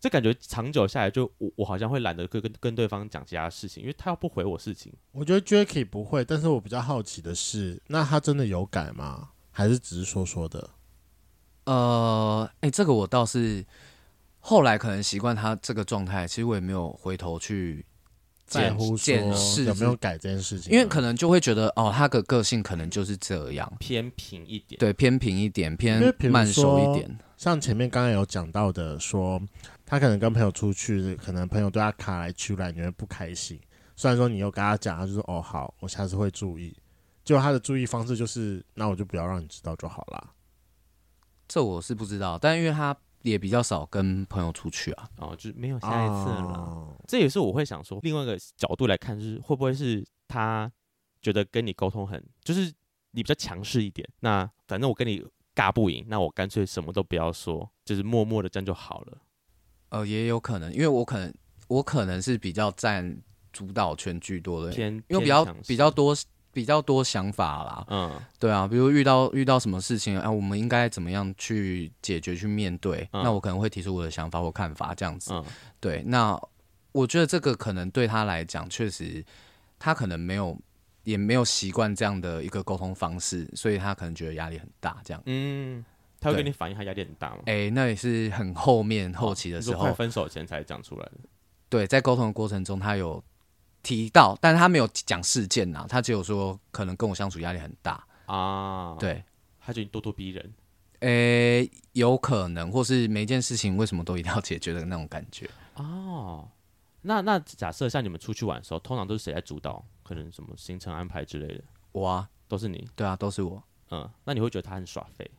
[0.00, 9.30] 这感觉长久下来就，我我好像会懒得跟跟跟对方讲其他事情，因为他要不回我事情，我觉得 Jacky 不会，但是我比较好奇的是，那他真的有改吗？
[9.50, 10.70] 还是只是说说的？
[11.68, 13.62] 呃，哎，这个我倒是
[14.40, 17.84] 后来可能习惯他这个状态，其实我也没有回头去
[18.46, 20.72] 检在乎检视有没有改这件事情啊？
[20.72, 24.78] 因为可能就会觉得哦，他的个性可能就是这样，偏平一点。
[24.78, 26.00] 对，偏平一点，偏
[26.32, 27.18] 慢熟一点。
[27.36, 29.38] 像前面刚刚有讲到的说，
[29.84, 33.60] 他可能跟朋友出去，可能朋友对他卡来去来，你会不开心。
[33.94, 36.74] 虽然说你又跟他讲，他就说哦好，我下次会注意。
[37.24, 40.30] 结果他的注意方式就是，那我就不要让你知道就好啦。
[41.48, 45.08] 这我是不知道，但因为他也比较少跟朋友出去啊。
[45.16, 46.52] 哦，就是没有下一次了。
[46.52, 50.70] 哦这也是我会想说，另外一个角度来看，就是会不会是他
[51.22, 52.70] 觉得跟你沟通很，就是
[53.12, 54.06] 你比较强势一点。
[54.20, 59.18] 那反正我跟你尬不赢，那我干脆什么都不要说，就是默默的这样就好了。
[59.88, 61.34] 呃，也有可能，因为我可能
[61.66, 63.20] 我可能是比较占
[63.52, 66.14] 主导权居多的，偏因为比较偏强势比较多
[66.52, 67.86] 比较多想法啦。
[67.88, 73.08] 嗯对啊，比如遇到遇到什么事情啊，我们应该怎么样去解决、去面对？
[73.12, 75.32] 嗯那我可能会提出我的想法或看法，这样子。
[75.32, 75.44] 嗯
[75.80, 76.40] 对，那
[76.92, 79.24] 我觉得这个可能对他来讲，确实
[79.78, 80.58] 他可能没有
[81.04, 84.98] 也没有习惯这样的一个沟通方式，所以他可能觉得压力很大。
[85.04, 85.84] 这样，嗯，
[86.20, 87.42] 他会跟你反映他压力很大吗？
[87.46, 91.18] 哎、那也是很后面后期的时候，哦快分手前才讲出来的。
[91.68, 93.22] 对，在沟通的过程中，他有
[93.82, 98.04] 提到，但是他没有讲事件呐，他只有说可能跟我相处压力很大。
[98.26, 99.24] 啊，，对，
[99.60, 100.52] 他就咄咄逼人。
[101.00, 105.48] 诶，有可能，或是每一件事情为什么都一定要解决的那种感觉。
[105.74, 106.48] 哦，
[107.02, 109.84] 那那假设像你们出去玩的时候，通常都是谁在主导？
[110.02, 111.62] 可能什么行程安排之类的，
[111.92, 112.88] 我啊，都是你。
[112.96, 113.62] 对啊，都是我。
[113.90, 115.30] 嗯，那你会觉得他很耍废，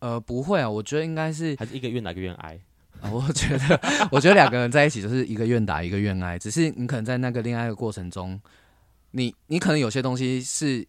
[0.00, 2.58] 呃，不会啊，我觉得应该是，还是一个愿打一个愿挨？
[3.00, 3.80] 呃 我觉得，
[4.10, 8.40] 我觉得两个人在一起就是一个愿打一个愿挨，只是你可能在那个恋爱的过程中，
[9.12, 10.86] 你你可能有些东西是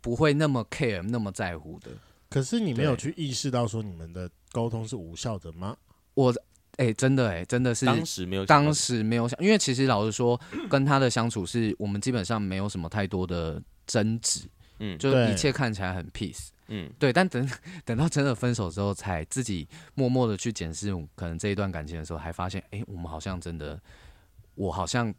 [0.00, 1.90] 不会那么 care、那么在乎的。
[2.28, 5.76] 可是你没有去意识到说你们的沟通是无效的吗？
[6.14, 6.34] 我，
[6.76, 10.38] 哎，真的，哎，真的是当时没有当时没有想，因为其实老实说，
[10.68, 14.40] 跟他的相处是我们基本上没有什么太多的争执，
[14.80, 16.48] 嗯，就是一切看起来很 peace。
[16.68, 17.48] 嗯对，但等
[17.84, 23.80] 等到真的分手之后，才自己默默的去检视可能这一段感情的时候，还发现，哎，我们好像真的，
[24.54, 25.14] 我好像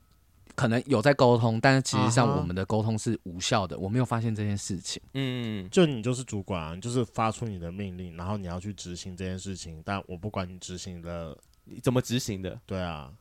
[0.56, 5.02] 可能有在沟通，但是其实上我们的沟通是无效的，我没有发现这件事情。
[5.14, 12.60] 嗯，就你就是主管啊，你就是发出你的命令，然后你要去执行这件事情，但我不管你执行了，你怎么执行的？
[12.66, 13.12] 对啊，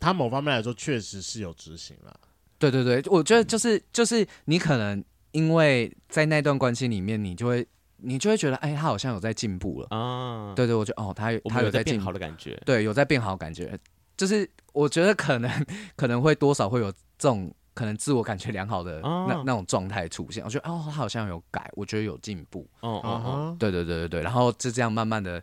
[0.00, 2.18] 他某方面来说确实是有执行了。
[2.58, 5.04] 对对对，我觉得就是就是你可能
[5.34, 7.66] 因为在那段关系里面，你就会
[7.96, 9.88] 你就会觉得，哎，他好像有在进步了。
[9.90, 12.54] 啊，，对对，我觉得哦，他我他有在变在进步好的感觉。
[12.64, 13.76] 对，有在变好，感觉
[14.16, 15.66] 就是我觉得可能
[15.96, 20.44] 可能会多少会有这种可能自我感觉良好的那、哦那种状态出现。
[20.44, 22.64] 我觉得哦，他好像有改，我觉得有进步。
[22.80, 25.42] 啊哦哦哦，对对对对对，然后就这样慢慢的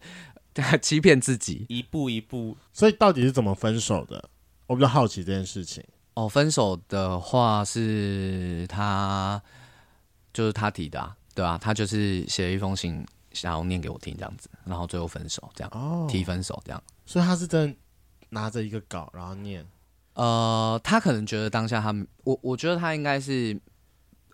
[0.82, 1.66] 欺骗自己。
[1.68, 4.24] 一步一步，所以到底是怎么分手的？
[4.68, 5.84] 我比较好奇这件事情。
[6.14, 9.42] 哦，分手的话是他
[10.34, 16.82] 就是他提的、啊，对啊，他就是写了一封信想要念给我听这样子，然后最后分手这样，哦，提分手这样。
[17.06, 17.78] 所以他是真的
[18.30, 19.66] 拿着一个稿，然后念。
[20.14, 23.58] 呃，他可能觉得当下他，我我觉得他应该是，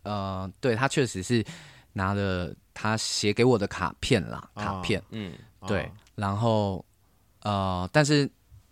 [0.01, 1.45] 呃，对他确实是
[1.93, 6.83] 拿着他写给我的卡片啦，哦卡片，嗯，对哦，然后
[7.43, 8.29] 呃，但是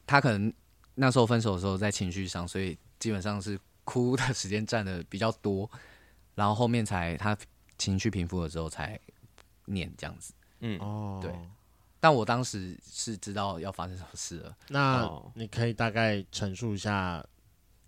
[0.07, 0.51] 他可能
[0.95, 5.69] 那时候分手的时候在情绪上，所以基本上是哭的时间占的比较多，
[6.35, 7.35] 然后后面才他
[7.77, 8.99] 情绪平复了之后才
[9.65, 11.33] 念这样子，嗯，哦，对。
[11.99, 14.55] 但我当时是知道要发生什么事了。
[14.67, 15.31] 那哦。
[15.33, 17.25] 你可以大概陈述一下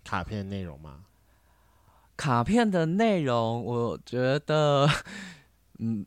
[0.02, 1.04] 卡片内容吗？
[2.16, 4.88] 卡片的内容，我觉得
[5.78, 6.04] 嗯，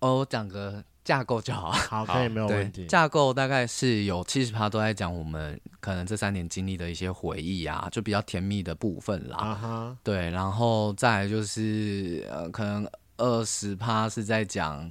[0.00, 1.70] 哦，我讲个架构就 好。
[1.70, 2.84] 好，可以，没有问题。
[2.86, 9.36] 架构大概是有七十趴都在讲我们可能这三年经历的一些回忆啊，就比较甜蜜的部分啦。
[9.38, 12.86] 啊哈对，然后再来就是呃，可能
[13.18, 14.90] 二十趴是在讲，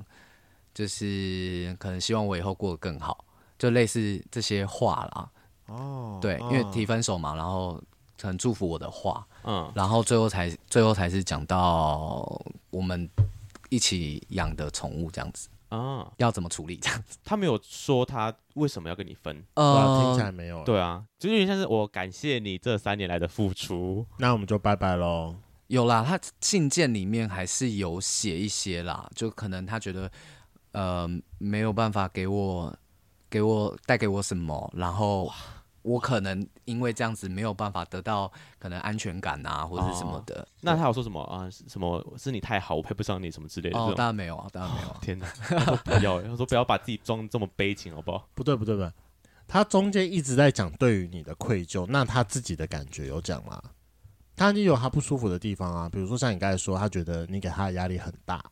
[0.73, 3.23] 就是可能希望我以后过得更好，
[3.60, 5.30] 就类似这些话啦。
[5.67, 7.82] 哦，oh, 对，因为提分手嘛，然后
[8.21, 13.10] 很祝福我的话，嗯，然后最后才最后才是讲到我们
[13.69, 15.49] 一起养的宠物这样子。
[15.69, 17.17] 啊，要怎么处理这样子？
[17.23, 20.63] 他没有说他为什么要跟你分，呃，听起来没有。
[20.63, 25.36] 对啊，就有点像是我感谢你这三年来的付出，那我们就拜拜喽。
[25.67, 30.12] 有啦，他信件里面还是有写一些啦，就可能他觉得
[30.71, 32.75] 呃没有办法给我
[33.30, 35.32] 给我带给我什么，然后。
[35.86, 40.41] 我可能因为这样子没有办法得到可能安全感啊，或者是什么的。
[40.41, 41.48] 哦、那他有说什么啊？
[41.67, 43.78] 什么是你太好，我配不上你什么之类的？
[43.78, 44.98] 哦，当然没有啊，当然没有、啊。
[45.00, 45.28] 天哪，
[45.86, 48.28] 不要，他说不要把自己装这么悲情，好不好？
[48.34, 48.91] 不对，不对，不对。
[49.48, 53.62] 他中间一直在讲对于你的愧疚，那他自己的感觉有讲吗？
[54.36, 58.43] 他也有他不舒服的地方啊，比如说像你刚才说，他觉得你给他的压力很大。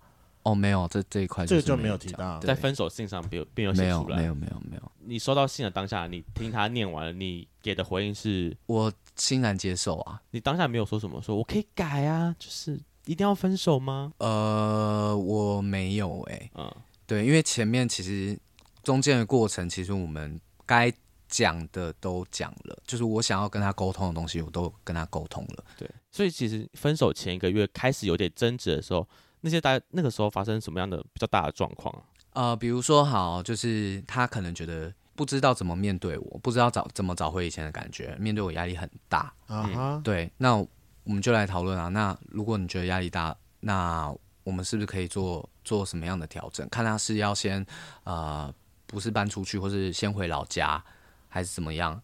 [0.44, 4.92] 哦，没有，这这一块这个就没有提到，在分手信上并并没有写出来，没有，没有，没有。
[5.00, 8.56] 你收到信的当下，你听他念完了，你给的回应是？
[8.66, 10.22] 我欣然接受啊。
[10.32, 14.12] 你当下没有说什么，说我可以改啊，就是一定要分手吗？
[14.18, 16.52] 呃，我没有哎、欸。
[16.56, 16.76] 嗯，
[17.08, 18.38] 对，因为前面其实
[18.84, 20.92] 中间的过程，其实我们该
[21.30, 25.64] 讲的都讲了，就是我想要跟他沟通的东西，我都跟他沟通了。
[25.78, 29.08] 对，所以其实分手前一个月开始有点争执的时候。
[29.46, 32.02] 那些大那个时候发生什么样的比较大的状况啊？
[32.32, 39.34] 呃，比如说，好，就是他可能觉得不知道怎么面对我，不知道找怎么找回以前的感觉，面对我压力很大。
[39.48, 41.90] 啊哈，对，那我们就来讨论啊。
[41.90, 46.68] 那如果你觉得压力大，那我们是不是可以做做什么样的调整？
[46.70, 47.66] 看他是要先
[48.06, 48.52] 呃，
[48.88, 50.82] 不是搬出去，或是先回老家，
[51.28, 52.02] 还是怎么样？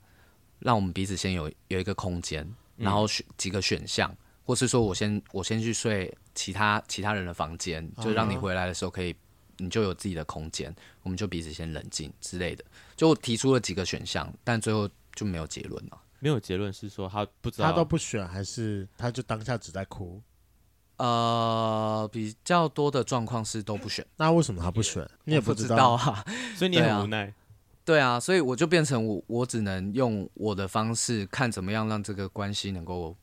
[0.59, 4.13] 让我们彼此先有有一个空间，然后选几个选项。
[4.45, 9.13] 或是说我先我先去睡其他其他人的房间，就让你回来的时候可以，
[9.57, 10.73] 你就有自己的空间，
[11.03, 12.63] 我们就彼此先冷静之类的。
[12.95, 16.01] 就提出了几个选项，但最后就没有结论了。
[16.19, 20.21] 没有结论是说他不知道，他都不选，还是他就当下只在哭？
[20.95, 24.07] 呃，比较多的状况是都不选。
[24.15, 25.05] 那为什么他不选？
[25.25, 26.23] 你也不知道，啊，
[26.55, 27.33] 所以你很无奈
[27.83, 28.17] 对、啊。
[28.17, 33.13] 所以我就变成我我只能用我的方式看怎么样让这个关系能够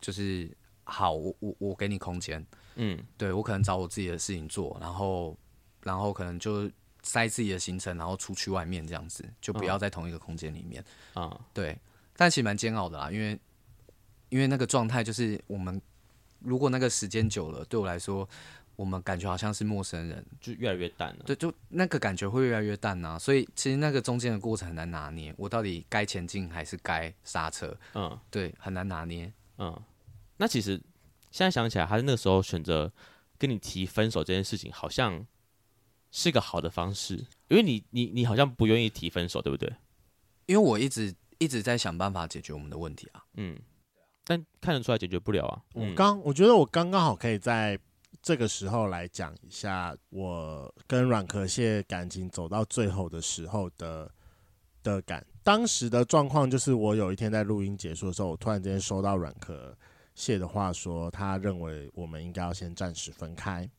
[0.00, 0.50] 就是。
[0.88, 2.46] 好，我我我给你空间，
[2.76, 5.36] 嗯，对，我可能找我自己的事情做，然后
[5.82, 6.70] 然后可能就
[7.02, 10.80] 塞自己的行程，然后出去外面这样子，就不要在同一个空间里面
[11.14, 11.76] 啊，哦、对，
[12.16, 13.36] 但其实蛮煎熬的啦，因为
[14.28, 15.82] 因为那个状态就是我们
[16.38, 18.28] 如果那个时间久了，对我来说，
[18.76, 29.76] 我们感觉好像是陌生人，就越来越淡了，对，就那个感觉会越来越淡啊，所以其实那个中间的过程很难拿捏，我到底该前进还是该刹车，嗯，对，很难拿捏，嗯。
[30.38, 30.80] 那其实
[31.30, 32.92] 现在想起来，他那个时候选择
[33.38, 35.26] 跟你提分手这件事情，好像
[36.10, 37.14] 是个好的方式，
[37.48, 39.70] 因为你你你好像不愿意提分手，对不对？
[40.46, 43.58] 因为我一直一直在想办法解决我们的问题啊，嗯，
[44.24, 45.62] 但看得出来解决不了啊。
[45.74, 47.78] 我刚我觉得我刚刚好可以在
[48.22, 54.10] 这个时候来讲一下，我跟软壳蟹感情走到最后的时候的
[54.82, 59.76] 的感，当时的状况就是，我有一天在录音结束的时候，我突然之间收到软壳。
[60.16, 63.70] 谢的话说，他认为我们应该要先暂时分开，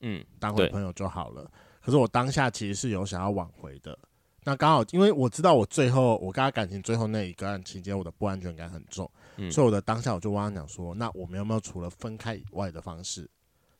[0.00, 1.50] 嗯，当回朋友就好了。
[1.80, 3.98] 可是我当下其实是有想要挽回的。
[4.44, 13.28] 那刚好，因为我知道我最后我跟他感情最后那一个段期间，我的不安全感很重，嗯，所以我的当下我就跟他讲说，那我们有没有除了分开以外的方式？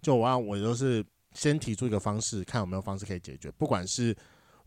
[0.00, 3.50] 就我让我就是先提出一个方式，看有没有方式可以解决。
[3.52, 4.16] 不管是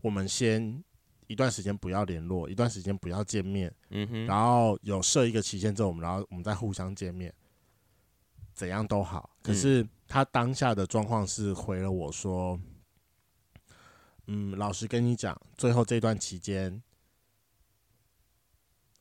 [0.00, 0.82] 我们先
[1.26, 7.32] 一段时间不要联络，一段时间不要见面，嗯哼，然后有设一个期限之后，我们然后我们再互相见面。
[8.54, 12.60] 怎样都好，可是他当下的状况是回了我说
[14.28, 16.82] ：“嗯，老实跟你讲，最后这段期间，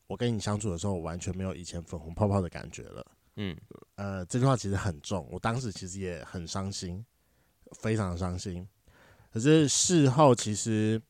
[0.08, 3.56] 我跟你相处的时候，我完全没有以前粉红泡泡的感觉了。”嗯，
[3.96, 7.06] 呃，这句话其实很重，我当时其实也很伤心，
[7.74, 8.66] 非常伤心。
[9.34, 11.02] 可是事后，其实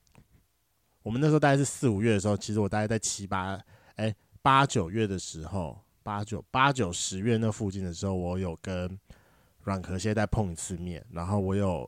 [1.04, 3.60] 我们那时候大概是四五月的时候，其实我大概在七八
[3.96, 5.80] 哎八九月的时候。
[6.04, 9.00] 八九八九十月那附近的时候，我有跟
[9.60, 11.88] 软壳蟹再碰一次面，然后我有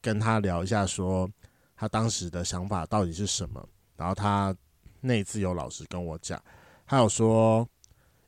[0.00, 1.30] 跟他聊一下，说
[1.76, 3.64] 他当时的想法到底是什么。
[3.96, 4.52] 然后他
[5.00, 6.42] 那次有老实跟我讲，
[6.84, 7.64] 他有说，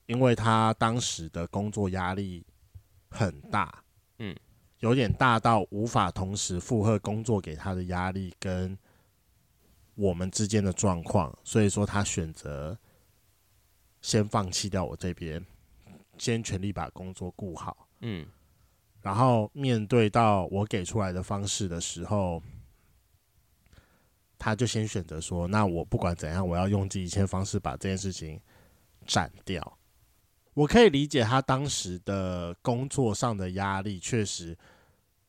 [0.07, 2.47] 因为他当时的工作压力
[3.11, 3.83] 很大，
[4.21, 4.33] 嗯，
[4.79, 8.79] 有点大到无法同时负荷工作给他的压力跟
[9.97, 12.79] 我们之间的状况，所以说他选择
[14.01, 15.45] 先放弃掉我这边，
[16.19, 17.89] 先全力把工作顾好。
[18.01, 18.27] 嗯，
[19.01, 22.43] 然后面对到我给出来的方式的时候，
[24.39, 28.41] 他就先选择说：“那我不管怎样，我要用尽一切方式把这件事情
[29.07, 29.79] 斩掉。”
[30.53, 34.57] 我可以理解他当时的工作上的压力，确实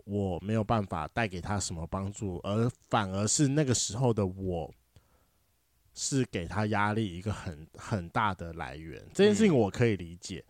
[0.07, 4.73] 我没有办法带给他什么帮助，而反而是那个时候的我，
[5.93, 9.03] 是给他压力一个很很大的来源。
[9.13, 10.43] 这件事情我可以理解。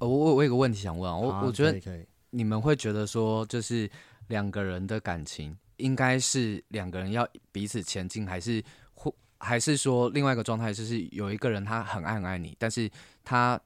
[0.00, 3.90] 呃，我我有个问题想问啊，我我觉得你们会觉得说，就是
[4.28, 8.62] 两个人的感情应该是两个人要彼此前进，还是
[8.94, 12.90] 或还是说另外一个状态，就是有一个人他很爱很爱你，但是
[13.24, 13.60] 他。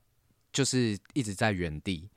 [0.52, 2.10] 就是一直在原地，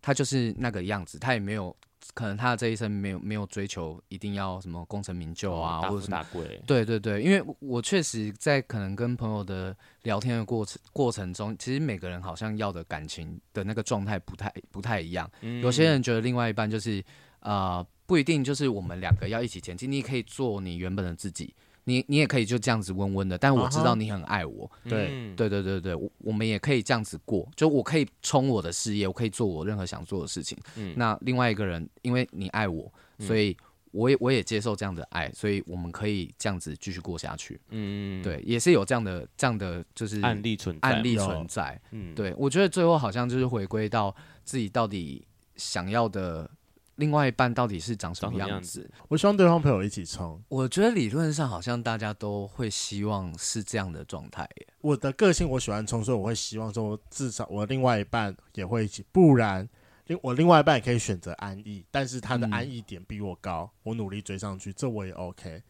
[0.00, 1.76] 他就是那个样子，他也没有
[2.14, 6.62] 可能他的这一生没有没有追求一定要什么功成名就啊，或者是大富大贵。
[6.66, 15.30] 对对对，因为我确实在可能跟朋友的聊天的过程过程中，其实每个人好像要的感情的那个状态不太不太一样。
[15.40, 15.60] 嗯。
[15.62, 17.04] 有些人觉得另外一半就是
[17.40, 21.54] 呃不一定就是我们两个要一起前进，你可以做你原本的自己。
[21.88, 24.70] 你你也可以就这样子温温的，但我知道你很爱我。
[24.84, 24.90] Uh-huh.
[24.90, 30.58] 对、嗯、对对对对，我我们也可以这样子过，就我可以冲我的事业，我可以做我任何想做的事情。
[30.76, 33.56] 嗯，那另外一个人，因为你爱我，所以
[33.90, 37.58] 我也我也接受这样的爱，所以我们可以这样子继续过下去。
[37.70, 41.80] 嗯，对，也是有这样的这样的就是案例存在，案例存在。
[41.92, 44.14] 嗯，对，我觉得最后好像就是回归到
[44.44, 45.26] 自己到底
[45.56, 46.50] 想要的。
[46.98, 48.90] 另外一半到底是长什么样子？
[49.06, 50.42] 我希望对方陪我一起冲。
[50.48, 54.66] 我觉得理论上好像大家都会希望是这样的状态耶。
[54.80, 59.04] 我的个性我喜欢冲，所以我会希望说，至少我另外一半也会一起。
[59.12, 59.68] 不然，
[60.06, 65.62] 另我另外一半也可以选择安逸，但是他的安逸点比我高，嗯，我努力追上去，这我也 OK。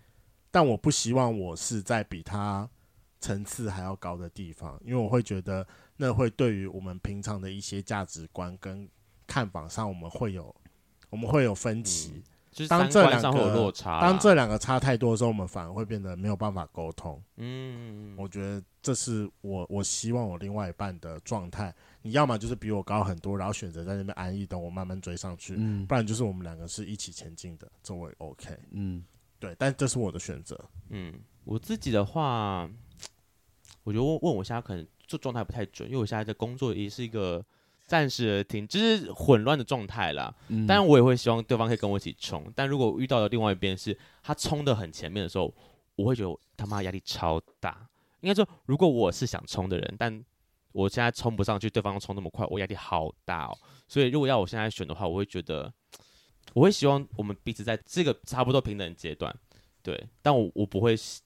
[0.50, 2.66] 但我不希望我是在比他
[3.20, 5.66] 层次还要高的地方，因为我会觉得
[5.98, 8.88] 那会对于我们平常的一些价值观跟
[9.26, 10.56] 看法上，我们会有。
[11.10, 17.22] 我们会有分歧，嗯就是、当这两个落差，当这两个差太多的时候，我们反而会变得没有办法沟通。
[17.36, 21.72] 嗯，我觉得这是我我希望我另外一半的状态。
[22.02, 28.58] 你要么就是比我高很多，然后选择在那边安逸，等我慢慢追上去；嗯、不然就是我们两个是一起前进的，这我也 OK。
[28.72, 29.04] 嗯，
[29.38, 30.58] 对，但这是我的选择。
[30.88, 32.68] 嗯，我自己的话，
[33.84, 37.44] 我觉得问问我现在可能这状态不太准，因为我现在的工作也是一个。
[37.88, 40.32] 暂时而停，就是混乱的状态啦。
[40.48, 42.44] 嗯，当然我也会希望对方可以跟我一起冲。
[42.54, 45.52] 但如果遇到的另外一边是他冲的很前面的时候，
[45.96, 47.88] 我会觉得他妈压力超大。
[48.20, 50.22] 应该说，如果我是想冲的人，但
[50.72, 53.58] 我现在冲不上去，对方冲那么快，我压力好大哦。
[53.88, 55.72] 所以如果要我现在选的话，我会觉得，
[56.52, 59.34] 我会希望我们彼此在这个差不多平等阶段。
[59.82, 61.22] 对，但我我不会希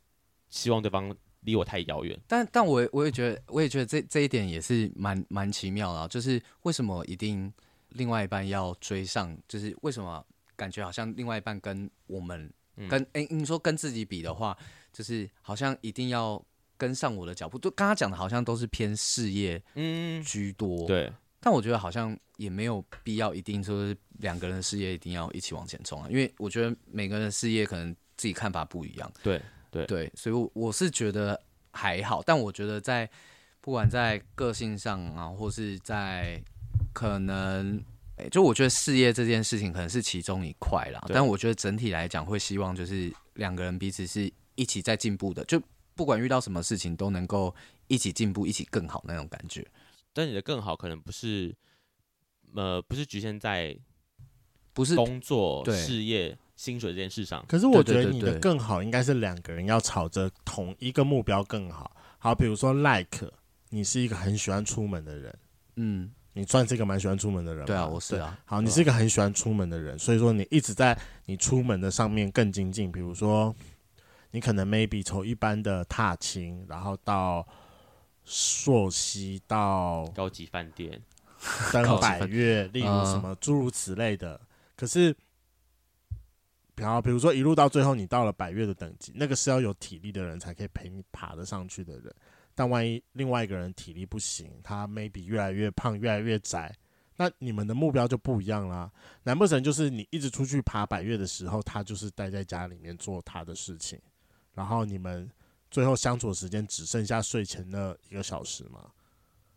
[0.49, 1.13] 希望对方。
[1.43, 7.53] 离我太遥远，但但我我也觉得，我也觉得这这一点也是蛮蛮奇妙的啊，就是为什么一定
[7.91, 9.37] 另外一半要追上？
[9.49, 10.25] 就是为什么
[10.57, 12.51] 感觉好像另外一半跟我们
[12.89, 14.57] 跟哎、嗯欸，你说跟自己比的话，
[14.93, 16.43] 就是好像一定要
[16.77, 17.59] 跟上我的脚步。
[17.59, 21.13] 就刚刚讲的好像都是偏事业嗯居多，对。
[21.41, 29.43] 但我觉得好像也没有必要一定说是两个人的事业一定要一起往前冲啊，因为我觉得每个人的事业可能自己看法不一样，对。
[29.73, 31.43] 对对，所以我，我我是觉得
[31.73, 33.09] 还好，但我觉得在
[33.63, 36.41] 不管在个性上啊，或是在
[36.93, 37.83] 可能，
[38.31, 41.03] 就我觉得事业这件事情可能是其中一块啦。
[41.09, 45.61] 但我觉得整体来讲，会希望就是两个人彼此是一起在进步的，就
[45.95, 47.55] 不管遇到什么事情都能够
[47.89, 49.67] 一起进步，一起更好那种感觉。
[50.13, 51.57] 但你的更好可能不是，
[52.55, 53.75] 呃，不是局限在
[54.75, 56.37] 不是工作事业。
[56.63, 61.91] 薪水这件事上，可是我觉得你的更好应该是两个人要朝着同一个目标更好。
[62.19, 63.29] 好，比如说 Like，
[63.71, 65.37] 你是一个很喜欢出门的人，
[65.75, 67.67] 嗯，你算是一个蛮喜欢出门的人。
[67.67, 68.39] 对啊，我是啊。
[68.45, 70.97] 好，你是一个很喜欢出门的人，所以说你一直在
[71.27, 72.93] 你出门的上面更精进。
[72.93, 73.53] 比如说，
[74.31, 77.45] 你可能 maybe 从一般的踏青，然后到
[78.25, 81.03] 朔溪，到高级饭店
[81.73, 84.41] 登百月，例如什么诸如此类的。
[84.77, 85.13] 可是。
[86.77, 92.13] 然后，比如说一路到最后，你到了百岳的等级，那个是要有体力的人才可以陪你爬得上去的人。
[92.55, 96.75] 但万一另外一个人体力不行，他 maybe 越来越胖，越来越窄，
[97.17, 98.91] 那你们的目标就不一样啦。
[99.23, 104.01] 难不成就是你一直出去爬百岳的时候，他就是待在家里面做他的事情，
[104.55, 105.31] 然后你们
[105.71, 108.91] 最后相处的时间只剩下睡前那一个小时吗？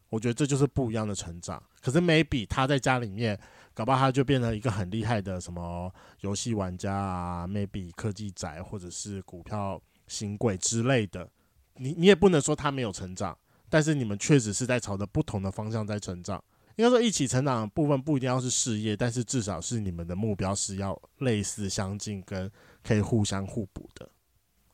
[0.10, 1.62] 我觉得这就是不一样的成长。
[1.82, 3.40] 可是 maybe 他在家里面，
[3.74, 5.92] 搞不好他就变成一个很厉害的什么
[6.22, 11.30] 游戏玩家啊，maybe 科技宅或者是股票新贵之类的。
[11.76, 13.38] 你你也不能说他没有成长，
[13.70, 16.42] 但是你们确实是在朝着不同的方向在成长。
[16.78, 22.52] 应该说一起成长的部分不一定要是事业，但是至少是你们的目标是要类似相近，跟
[22.84, 24.10] 可以互相互补的，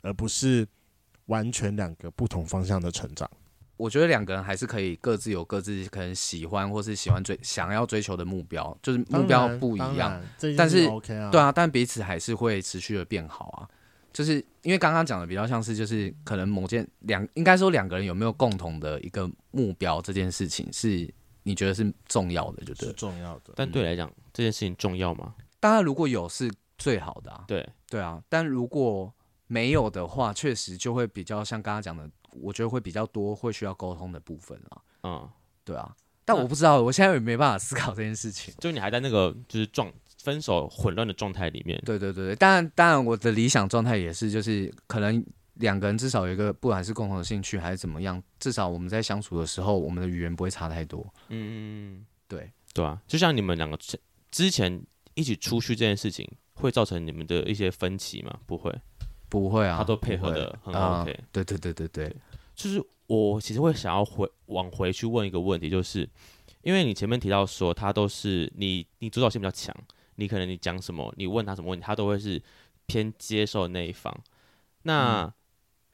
[0.02, 0.68] 而不是
[1.26, 3.30] 完全两个不同方向的成长。
[3.82, 10.22] 我觉得两个人还是可以各自有各自可能喜欢或是喜欢追想要追求的目标，就是目标不一样，
[10.58, 13.68] 但是 OK 啊，对啊，但彼此还是会持续的变好啊。
[14.14, 21.12] 就是因为刚刚讲的比较像是就是可能某件两应该说两个人有没有共同的一个目标这件事情是。
[21.44, 23.54] 你觉得是重要的，就对，是重要的。
[23.56, 25.34] 但对来讲，这件事情重要吗？
[25.60, 27.44] 当然，如果有是最好的啊。
[27.48, 28.22] 对，对啊。
[28.30, 29.12] 但如果
[29.48, 34.82] 没有的话，确实就会比较像刚刚讲的，我觉得会比较多会需要沟通的部分啊。
[35.04, 35.30] 嗯，
[35.64, 35.96] 对啊。
[36.24, 38.54] 但我不知道，我现在也没办法思考这件事情。
[38.60, 41.82] 就你还在那个就是状分手混乱的状态里面。
[41.86, 42.36] 对对对对。
[42.36, 45.24] 当然，当然，我的理想状态也是，就是可能。
[45.56, 51.06] 两个人至少有一个，不管是共同的兴趣还是怎么样，至少我们在相处的时候，我们的语言不会差太多。
[51.28, 51.54] 嗯嗯
[52.00, 53.78] 嗯，对对啊，就像你们两个
[54.32, 54.82] 之前
[55.14, 58.40] 一起出去这件事情，会造成你们的一些分歧吗？
[58.48, 58.74] 不会，
[59.32, 61.12] 不会啊，他都配合的很 OK。
[61.12, 62.16] 呃，对对对对对，
[62.54, 66.08] 就是我其实会想要回往回去问一个问题，就是
[66.62, 69.74] 因为你前面提到说他都是你，你主导性比较强，
[70.16, 72.42] 你可能你讲什么，你问他什么问题，他都会是
[72.88, 74.14] 偏接受那一方。
[74.84, 75.34] 那、嗯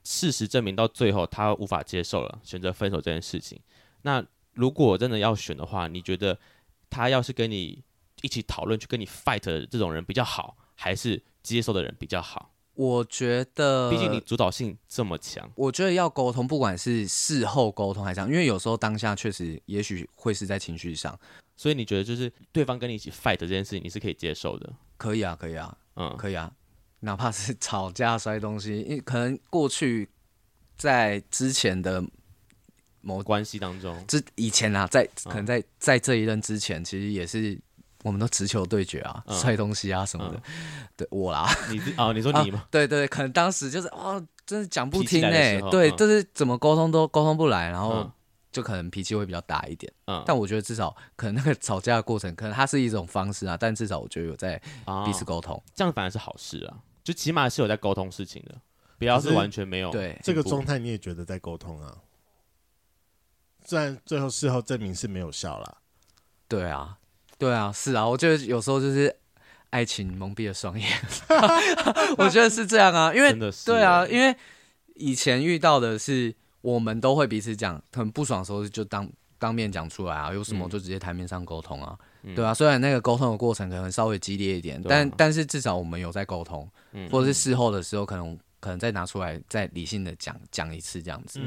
[0.09, 3.59] 事实证明，到最后他无法接受了，选择分手这件事情。
[4.03, 6.39] 那如果真的要选的话，你觉得
[6.89, 7.83] 他要是跟你
[8.21, 12.53] 一起讨论，去跟你 fight 的这种人比较好，还是接受的人比较好？
[12.77, 21.19] 我觉得，毕竟你主导性这么强，我觉得要沟通，不管是事后沟通还是这样，因为有时候当下确实也许会是在情绪上，
[21.55, 24.71] 所以你觉得就是对方跟你一起 fight 这件事情，你是可以接受的？
[24.95, 26.51] 可以啊，可以啊，嗯，可以啊。
[26.99, 30.07] 哪怕是 吵架摔东西，因为可能过去
[30.75, 32.03] 在之前的
[33.01, 37.59] 某关系当中，之以前啊，在可能在在这一任之前，其实也是
[38.03, 40.41] 我们都直球对决啊，摔东西啊什么的。
[40.95, 42.65] 对我啦，你哦，你说你吗？
[42.71, 48.09] 对对，可能当时就是哦，真是讲不听哎，对，就是怎么沟通都沟通不来，然后
[48.51, 49.91] 就可能脾气会比较大一点。
[50.05, 54.61] 嗯，但我觉得至少可能那个吵架的过程，可能它是一种方式啊，但至少我觉得有在
[55.05, 56.77] 彼此沟通，这样反而是好事啊。
[57.03, 58.55] 就起码是有在沟通事情的，
[58.97, 59.89] 不要是完全没有。
[59.91, 61.95] 对这个状态，你也觉得在沟通啊？
[63.63, 65.77] 虽然最后事后证明是没有效了。
[66.49, 66.97] 对啊，
[67.37, 68.07] 对啊，是啊。
[68.07, 69.15] 我觉得有时候就是
[69.69, 70.89] 爱情蒙蔽了双眼，
[72.17, 73.13] 我觉得是这样啊。
[73.13, 73.33] 因为
[73.65, 74.35] 对啊，因为
[74.95, 79.07] 以前遇到的是我们都会彼此讲，很不爽的时候就当
[79.37, 81.97] 当面讲出来啊，有什么就直接台面上沟通啊。
[82.35, 86.67] 对啊，虽然那个沟通的过程可能稍微激烈一点，但但是至少我们有在沟通，
[87.09, 91.39] 或者是事后的时候，可能可能再拿出来再理性的讲讲一次这样子，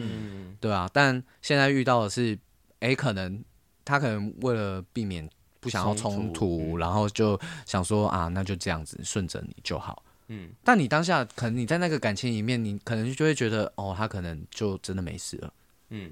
[0.60, 0.88] 对啊。
[0.92, 2.38] 但现在遇到的是，
[2.78, 3.44] 哎，可能
[3.84, 5.28] 他可能为了避免
[5.60, 10.50] 不想要冲突，然后就想说啊，那就这样子顺着你就好，嗯。
[10.64, 15.52] 但你当下可能你在那个感情里面，你可能就会觉得哦，他可能就真的没事了，
[15.90, 16.10] 嗯，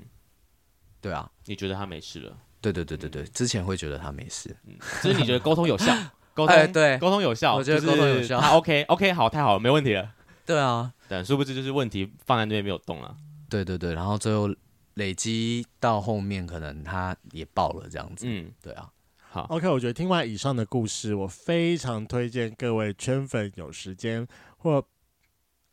[1.00, 2.36] 对啊，你觉得他没事了？
[2.60, 5.94] 对对对对对，之前会觉得他没事，嗯，就是你觉得沟通有效，
[6.34, 6.98] 沟通对。
[6.98, 10.12] 沟通有效，我觉得沟通有效，他 OK OK 好，太好了，没问题了。
[10.44, 13.16] 对啊，但殊不知就是问题放在那边没有动了。
[13.48, 14.52] 对对对，然后最后
[14.94, 18.26] 累积到后面，可能他也爆了这样子。
[18.28, 18.90] 嗯，对啊。
[19.30, 24.26] 好，OK，我觉得听完以上的故事，我非常推荐各位圈粉有时间
[24.56, 24.84] 或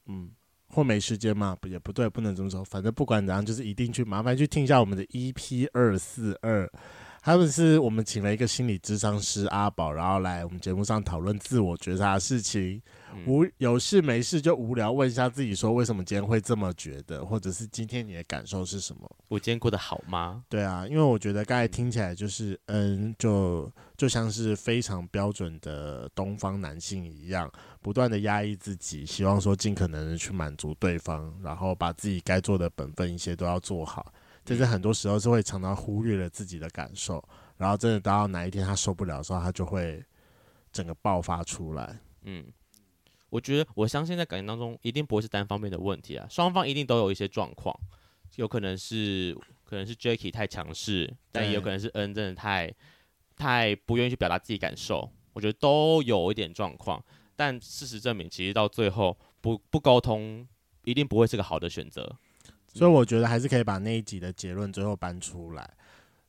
[0.08, 0.32] 嗯。
[0.68, 1.56] 或没时间嘛？
[1.68, 2.62] 也不对，不能这么说。
[2.66, 6.70] 反正不管怎样，就是一定去麻烦去听一下我们的 EP 二四二。
[7.26, 12.80] 他们是我们请了一个心理咨商师阿宝，然后来我们节目上讨论自我觉察的事情。
[13.26, 19.10] 无有事没事就无聊问一下自己，说为什么今天会这么觉得，或者是今天你的感受是什么？
[19.28, 20.44] 我今天过得好吗？
[20.48, 27.52] 对啊，因为我觉得刚才听起来就是，嗯，就就像是非常标准的东方男性一样，
[27.82, 34.14] 不断的压抑自己，希望说尽可能的去满足对方，然后把自己该做的本分一些都要做好。
[34.46, 37.22] 但是很多时候是会常常忽略了自己的感受，
[37.58, 40.02] 然后真的到哪一天他受不了的时候，他就会
[40.72, 42.00] 整个爆发出来。
[42.22, 42.46] 嗯。
[43.32, 47.78] 我觉得，我相信在感情当中一定不会是单方面的问题啊，双方一定都有一些状况，
[48.36, 52.74] 有可能是可能是 Jacky 太强势，但也有可能是 N 真的太
[53.36, 57.04] 太不愿意去表达自己感受，我觉得都有一点状况。
[57.36, 60.48] 但事实证明，其实到最后不不沟通，
[60.86, 62.16] 一定不会是个好的选择。
[62.76, 65.68] 所以我觉得还是可以把那一集的结论最后搬出来，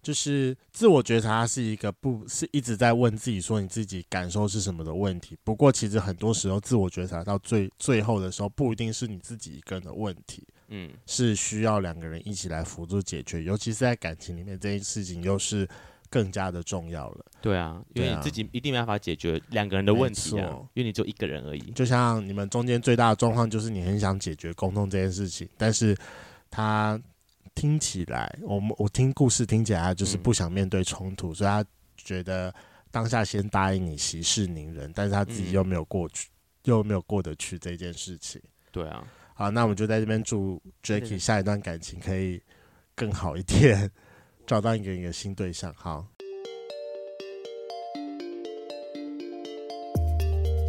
[0.00, 5.36] 就是自我觉察是一个不是一直在问自己说你自己感受是什么的问题。
[5.42, 13.42] 不过其实很多时候自我觉察到最最后的时候，不一定是你自己一个人的问题，嗯，是需要两个人一起来辅助解决。
[13.42, 15.68] 尤其是在感情里面，这件事情又是
[16.08, 17.24] 更加的重要了。
[17.42, 21.72] 对啊，因为你自己一定没办法解决两个人的问题啊，因为你就一个人而已。
[21.72, 25.96] 就像你们中间最大的状况就是你很想解决沟通这件事情，但是
[26.56, 27.00] 他。
[27.54, 31.64] 听起来，我们我听故事听起来，他就是不想面对冲突，嗯，所以他
[31.96, 32.54] 觉得
[32.90, 38.38] 当下先答应你息事宁人，但是他自己又没有过去，嗯，又没有过得去这件事情。
[38.70, 39.02] 对啊，
[39.32, 42.42] 好，那我们就在这边祝 Jacky 下一段感情可以
[42.94, 43.90] 更好一点，
[44.46, 45.72] 找到一个一个新对象。
[45.74, 46.06] 好。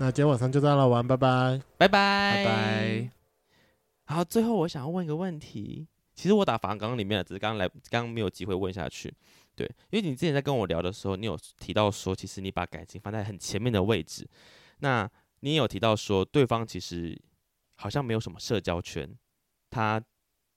[0.00, 3.10] 那今天晚上就到了，晚安，拜拜，拜拜，拜拜。
[4.04, 9.12] 好，最后我想要问一个问题，其实我打访纲里面了，只是刚刚来，刚刚没有机会问下去。
[9.56, 14.24] 对，因为你之前在跟我聊的时候，你有提到说，其实你把感情放在很前面的位置。
[14.78, 17.20] 那你也有提到说，对方其实
[17.74, 19.12] 好像没有什么社交圈，
[19.68, 20.00] 他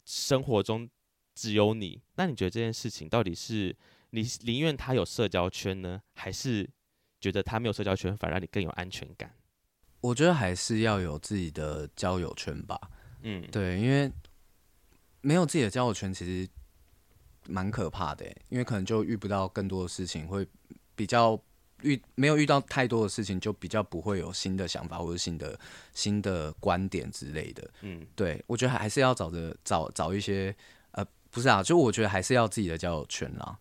[0.05, 0.87] 生活中
[1.33, 1.99] 只有你。
[2.15, 3.75] 那你觉得这件事情到底是
[4.11, 6.69] 你宁愿他有社交圈呢，还是？
[7.21, 9.31] 觉得他没有社交圈，反而让你更有安全感。
[10.01, 12.75] 我觉得还是要有自己的交友圈吧。
[13.21, 14.11] 嗯，对，因为
[15.21, 16.49] 没有自己的交友圈，其实
[17.47, 18.25] 蛮可怕的。
[18.49, 20.47] 因为可能就遇不到更多的事情，会
[20.95, 21.39] 比较
[21.83, 25.59] 遇没有遇到太多的事情，就比较不会有新的想法或者新的
[25.93, 27.69] 新的观点之类的。
[27.81, 30.55] 嗯，对，我觉得还是要找着找找一些
[30.93, 33.59] 呃，不是啊，就我觉得还是要自己的交友圈啦。